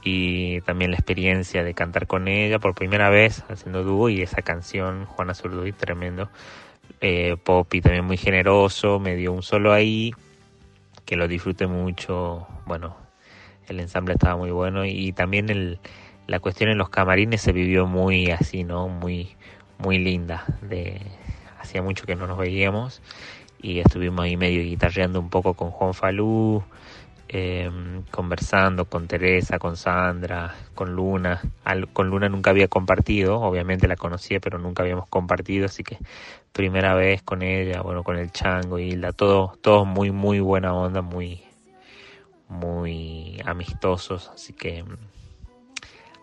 Y 0.06 0.62
también 0.62 0.92
la 0.92 0.98
experiencia 0.98 1.66
de 1.66 1.74
cantar 1.74 2.08
con 2.08 2.30
ella 2.30 2.58
por 2.58 2.76
primera 2.76 3.10
vez 3.10 3.44
haciendo 3.50 3.84
dúo 3.84 4.08
y 4.08 4.22
esa 4.22 4.42
canción, 4.42 5.04
Juana 5.04 5.34
Zurduy, 5.34 5.74
tremendo. 5.74 6.30
Eh, 7.02 7.36
Poppy 7.44 7.82
también 7.82 8.06
muy 8.06 8.16
generoso, 8.16 9.02
me 9.02 9.18
dio 9.18 9.34
un 9.34 9.44
solo 9.44 9.74
ahí, 9.74 10.14
que 11.04 11.18
lo 11.18 11.28
disfruté 11.28 11.68
mucho. 11.68 12.48
Bueno, 12.66 12.96
el 13.68 13.82
ensamble 13.82 14.14
estaba 14.14 14.38
muy 14.38 14.52
bueno 14.52 14.86
y 14.86 15.12
también 15.12 15.50
el, 15.50 15.78
la 16.26 16.40
cuestión 16.40 16.70
en 16.70 16.78
los 16.78 16.88
camarines 16.88 17.42
se 17.42 17.52
vivió 17.52 17.86
muy 17.86 18.32
así, 18.32 18.64
¿no? 18.64 18.88
Muy, 18.88 19.36
muy 19.78 19.98
linda. 19.98 20.46
De, 20.62 21.02
hacía 21.60 21.82
mucho 21.82 22.06
que 22.06 22.16
no 22.16 22.28
nos 22.28 22.38
veíamos 22.38 23.02
y 23.66 23.80
estuvimos 23.80 24.26
ahí 24.26 24.38
medio 24.38 24.62
guitarreando 24.62 25.20
un 25.20 25.30
poco 25.30 25.56
con 25.56 25.72
Juan 25.72 25.96
Falú, 25.96 26.64
eh, 27.28 27.68
conversando 28.12 28.86
con 28.86 29.08
Teresa, 29.08 29.58
con 29.58 29.76
Sandra, 29.76 30.54
con 30.76 30.96
Luna. 30.96 31.42
con 31.92 32.10
Luna 32.10 32.30
nunca 32.30 32.52
había 32.52 32.68
compartido, 32.68 33.42
obviamente 33.42 33.88
la 33.88 33.96
conocía, 33.96 34.40
pero 34.40 34.60
nunca 34.60 34.84
habíamos 34.84 35.08
compartido, 35.08 35.66
así 35.66 35.82
que 35.82 35.98
primera 36.54 36.94
vez 36.94 37.24
con 37.24 37.42
ella, 37.42 37.82
bueno, 37.82 38.04
con 38.04 38.18
el 38.18 38.32
Chango 38.32 38.78
y 38.78 38.92
Hilda, 38.92 39.14
todo, 39.14 39.58
todo 39.62 39.84
muy, 39.84 40.12
muy 40.12 40.40
buena 40.40 40.76
onda, 40.76 41.02
muy, 41.02 41.42
muy 42.48 43.42
amistosos, 43.46 44.30
así 44.32 44.54
que 44.54 44.86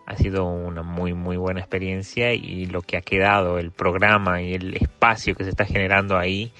ha 0.05 0.17
sido 0.17 0.45
una 0.45 0.83
muy 0.83 1.13
muy 1.13 1.37
buena 1.37 1.61
experiencia 1.61 2.33
y 2.33 2.65
lo 2.65 2.81
que 2.81 2.97
ha 2.97 3.01
quedado, 3.01 3.57
el 3.57 3.71
programa 3.71 4.41
y 4.41 4.53
el 4.53 4.75
espacio 4.75 5.35
que 5.35 5.43
se 5.43 5.49
está 5.49 5.65
generando 5.65 6.17
ahí, 6.17 6.51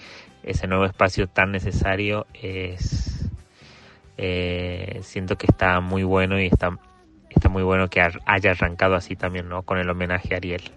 ese 0.43 0.67
nuevo 0.67 0.85
espacio 0.85 1.27
tan 1.27 1.51
necesario 1.51 2.27
es 2.33 3.29
eh, 4.17 4.99
siento 5.01 5.37
que 5.37 5.47
está 5.47 5.79
muy 5.81 6.03
bueno 6.03 6.39
y 6.39 6.45
está 6.45 6.69
muy 7.49 7.63
bueno 7.63 7.89
que 7.89 8.01
haya 8.01 8.51
arrancado 8.51 8.95
así 8.95 9.15
también, 9.15 9.49
¿no? 9.49 9.63
Con 9.63 9.79
el 9.79 9.89
homenaje 9.89 10.33
a 10.33 10.37
Ariel. 10.37 10.71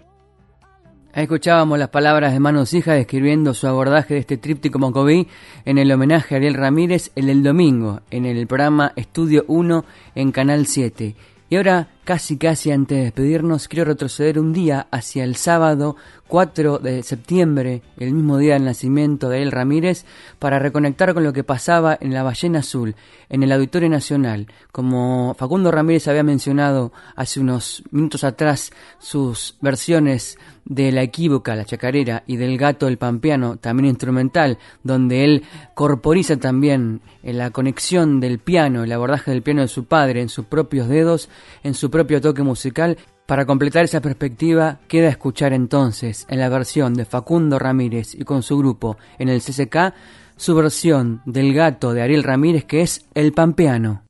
Escuchábamos 1.13 1.79
las 1.79 1.89
palabras 1.89 2.35
de 2.35 2.41
Manos 2.41 2.75
Hijas 2.75 2.97
describiendo 2.97 3.55
su 3.55 3.67
abordaje 3.67 4.15
de 4.15 4.21
este 4.21 4.37
tríptico 4.37 4.79
Mocoví 4.79 5.27
en 5.65 5.79
el 5.79 5.91
homenaje 5.91 6.35
a 6.35 6.37
Ariel 6.37 6.53
Ramírez 6.53 7.11
el 7.15 7.43
domingo 7.43 8.03
en 8.11 8.27
el 8.27 8.47
programa 8.47 8.93
Estudio 8.97 9.45
1 9.49 9.85
en 10.15 10.31
Canal 10.31 10.67
7. 10.67 11.15
Y 11.49 11.57
ahora, 11.57 11.89
casi 12.07 12.39
casi 12.39 12.71
antes 12.71 12.97
de 12.97 13.05
despedirnos, 13.05 13.67
quiero 13.67 13.85
retroceder 13.85 14.39
un 14.39 14.53
día 14.53 14.87
hacia 14.93 15.25
el 15.25 15.35
sábado 15.35 15.97
4 16.29 16.79
de 16.79 17.03
septiembre, 17.03 17.83
el 17.99 18.13
mismo 18.13 18.39
día 18.39 18.55
del 18.55 18.65
nacimiento 18.65 19.29
de 19.29 19.43
El 19.43 19.51
Ramírez, 19.53 20.05
para 20.39 20.59
reconectar 20.59 21.15
con 21.15 21.25
lo 21.25 21.33
que 21.33 21.45
pasaba 21.45 21.99
en 22.01 22.15
la 22.15 22.23
Ballena 22.23 22.61
Azul, 22.61 22.95
en 23.29 23.43
el 23.43 23.53
Auditorio 23.53 23.89
Nacional. 23.89 24.47
Como 24.73 25.35
Facundo 25.35 25.71
Ramírez 25.71 26.07
había 26.09 26.23
mencionado 26.23 26.93
hace 27.17 27.41
unos 27.41 27.83
minutos 27.91 28.23
atrás 28.23 28.73
sus 28.99 29.57
versiones 29.61 30.39
de 30.65 30.91
La 30.91 31.03
Equívoca, 31.03 31.55
La 31.55 31.65
Chacarera 31.65 32.25
y 32.27 32.37
del 32.37 32.59
Gato 32.59 32.89
el 32.89 32.99
Pampeano, 32.99 33.57
también 33.57 33.87
instrumental, 33.87 34.59
donde 34.83 35.25
él 35.25 35.45
corporiza 35.75 36.37
también 36.39 37.01
en 37.23 37.39
la 37.39 37.51
conexión 37.51 38.19
del 38.19 38.41
piano, 38.41 38.83
el 38.83 38.93
abordaje 38.93 39.31
del 39.31 39.43
piano 39.43 39.63
de 39.63 39.69
su 39.69 39.85
padre 39.85 40.23
en 40.23 40.29
sus 40.29 40.47
propios 40.47 40.89
dedos, 40.89 41.29
en 41.63 41.75
su 41.75 41.91
propio 41.97 42.21
toque 42.21 42.43
musical. 42.43 42.99
Para 43.25 43.47
completar 43.47 43.85
esa 43.85 44.03
perspectiva, 44.03 44.81
queda 44.87 45.09
escuchar 45.09 45.55
entonces, 45.55 46.27
en 46.29 46.41
la 46.41 46.51
versión 46.51 46.93
de 46.93 47.07
Facundo 47.07 47.59
Ramírez 47.59 48.15
y 48.15 48.25
con 48.25 48.43
su 48.43 48.59
grupo 48.59 48.99
en 49.19 49.31
el 49.31 49.41
CCK, 49.41 49.95
su 50.37 50.55
versión 50.55 51.23
del 51.25 51.55
gato 51.55 51.95
de 51.95 52.03
Ariel 52.03 52.23
Ramírez 52.23 52.67
que 52.67 52.83
es 52.83 53.07
El 53.15 53.33
Pampeano. 53.33 54.06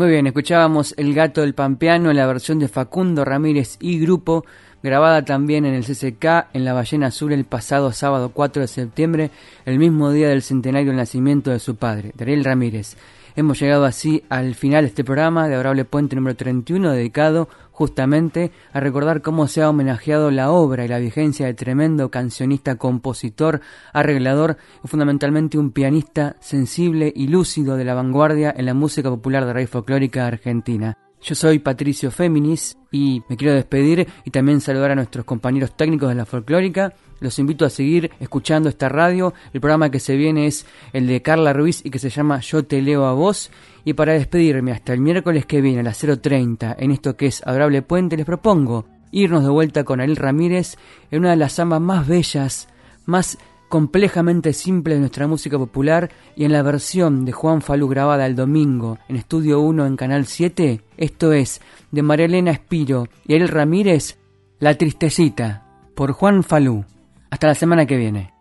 Muy 0.00 0.08
bien, 0.08 0.26
escuchábamos 0.26 0.94
El 0.96 1.12
gato 1.12 1.42
del 1.42 1.52
Pampeano 1.52 2.08
en 2.08 2.16
la 2.16 2.26
versión 2.26 2.58
de 2.58 2.68
Facundo 2.68 3.22
Ramírez 3.22 3.76
y 3.80 4.00
Grupo, 4.00 4.46
grabada 4.82 5.26
también 5.26 5.66
en 5.66 5.74
el 5.74 5.84
CCK 5.84 6.46
en 6.54 6.64
la 6.64 6.72
Ballena 6.72 7.08
Azul 7.08 7.34
el 7.34 7.44
pasado 7.44 7.92
sábado 7.92 8.30
4 8.32 8.62
de 8.62 8.68
septiembre, 8.68 9.30
el 9.66 9.78
mismo 9.78 10.10
día 10.10 10.30
del 10.30 10.40
centenario 10.40 10.86
del 10.86 10.96
nacimiento 10.96 11.50
de 11.50 11.58
su 11.58 11.76
padre, 11.76 12.12
Dariel 12.14 12.44
Ramírez. 12.44 12.96
Hemos 13.36 13.60
llegado 13.60 13.84
así 13.84 14.24
al 14.28 14.54
final 14.54 14.82
de 14.82 14.88
este 14.88 15.04
programa 15.04 15.48
de 15.48 15.54
Adorable 15.54 15.84
Puente 15.84 16.16
número 16.16 16.36
31 16.36 16.90
dedicado 16.90 17.48
justamente 17.70 18.50
a 18.72 18.80
recordar 18.80 19.22
cómo 19.22 19.46
se 19.46 19.62
ha 19.62 19.70
homenajeado 19.70 20.30
la 20.30 20.50
obra 20.50 20.84
y 20.84 20.88
la 20.88 20.98
vigencia 20.98 21.46
de 21.46 21.54
tremendo 21.54 22.10
cancionista, 22.10 22.76
compositor, 22.76 23.60
arreglador 23.92 24.58
y 24.84 24.88
fundamentalmente 24.88 25.58
un 25.58 25.70
pianista 25.70 26.36
sensible 26.40 27.12
y 27.14 27.28
lúcido 27.28 27.76
de 27.76 27.84
la 27.84 27.94
vanguardia 27.94 28.52
en 28.54 28.66
la 28.66 28.74
música 28.74 29.08
popular 29.08 29.46
de 29.46 29.52
raíz 29.52 29.70
folclórica 29.70 30.26
argentina. 30.26 30.98
Yo 31.22 31.34
soy 31.34 31.58
Patricio 31.58 32.10
Féminis 32.10 32.78
y 32.90 33.22
me 33.28 33.36
quiero 33.36 33.54
despedir 33.54 34.08
y 34.24 34.30
también 34.30 34.60
saludar 34.60 34.92
a 34.92 34.94
nuestros 34.94 35.26
compañeros 35.26 35.76
técnicos 35.76 36.08
de 36.08 36.14
la 36.14 36.24
folclórica. 36.24 36.94
Los 37.20 37.38
invito 37.38 37.66
a 37.66 37.70
seguir 37.70 38.10
escuchando 38.20 38.70
esta 38.70 38.88
radio. 38.88 39.34
El 39.52 39.60
programa 39.60 39.90
que 39.90 40.00
se 40.00 40.16
viene 40.16 40.46
es 40.46 40.66
el 40.94 41.06
de 41.06 41.20
Carla 41.20 41.52
Ruiz 41.52 41.84
y 41.84 41.90
que 41.90 41.98
se 41.98 42.08
llama 42.08 42.40
Yo 42.40 42.64
te 42.64 42.80
leo 42.80 43.04
a 43.04 43.12
vos. 43.12 43.50
Y 43.84 43.92
para 43.92 44.14
despedirme 44.14 44.72
hasta 44.72 44.94
el 44.94 45.00
miércoles 45.00 45.44
que 45.44 45.60
viene 45.60 45.80
a 45.80 45.82
las 45.82 46.02
0.30 46.02 46.76
en 46.78 46.90
esto 46.90 47.16
que 47.16 47.26
es 47.26 47.46
Adorable 47.46 47.82
Puente, 47.82 48.16
les 48.16 48.26
propongo 48.26 48.86
irnos 49.12 49.42
de 49.44 49.50
vuelta 49.50 49.84
con 49.84 50.00
Ariel 50.00 50.16
Ramírez 50.16 50.76
en 51.10 51.20
una 51.20 51.30
de 51.30 51.36
las 51.36 51.54
zambas 51.54 51.82
más 51.82 52.06
bellas, 52.06 52.68
más 53.04 53.36
complejamente 53.70 54.52
simple 54.52 54.94
de 54.94 55.00
nuestra 55.00 55.28
música 55.28 55.56
popular 55.56 56.10
y 56.34 56.44
en 56.44 56.52
la 56.52 56.60
versión 56.60 57.24
de 57.24 57.30
Juan 57.30 57.62
Falú 57.62 57.88
grabada 57.88 58.26
el 58.26 58.34
domingo 58.34 58.98
en 59.08 59.14
Estudio 59.14 59.60
1 59.60 59.86
en 59.86 59.96
Canal 59.96 60.26
7, 60.26 60.82
esto 60.96 61.32
es 61.32 61.60
de 61.92 62.02
María 62.02 62.26
Elena 62.26 62.50
Espiro 62.50 63.06
y 63.26 63.34
Ariel 63.34 63.48
Ramírez, 63.48 64.18
La 64.58 64.76
Tristecita, 64.76 65.64
por 65.94 66.12
Juan 66.12 66.42
Falú. 66.42 66.84
Hasta 67.30 67.46
la 67.46 67.54
semana 67.54 67.86
que 67.86 67.96
viene. 67.96 68.39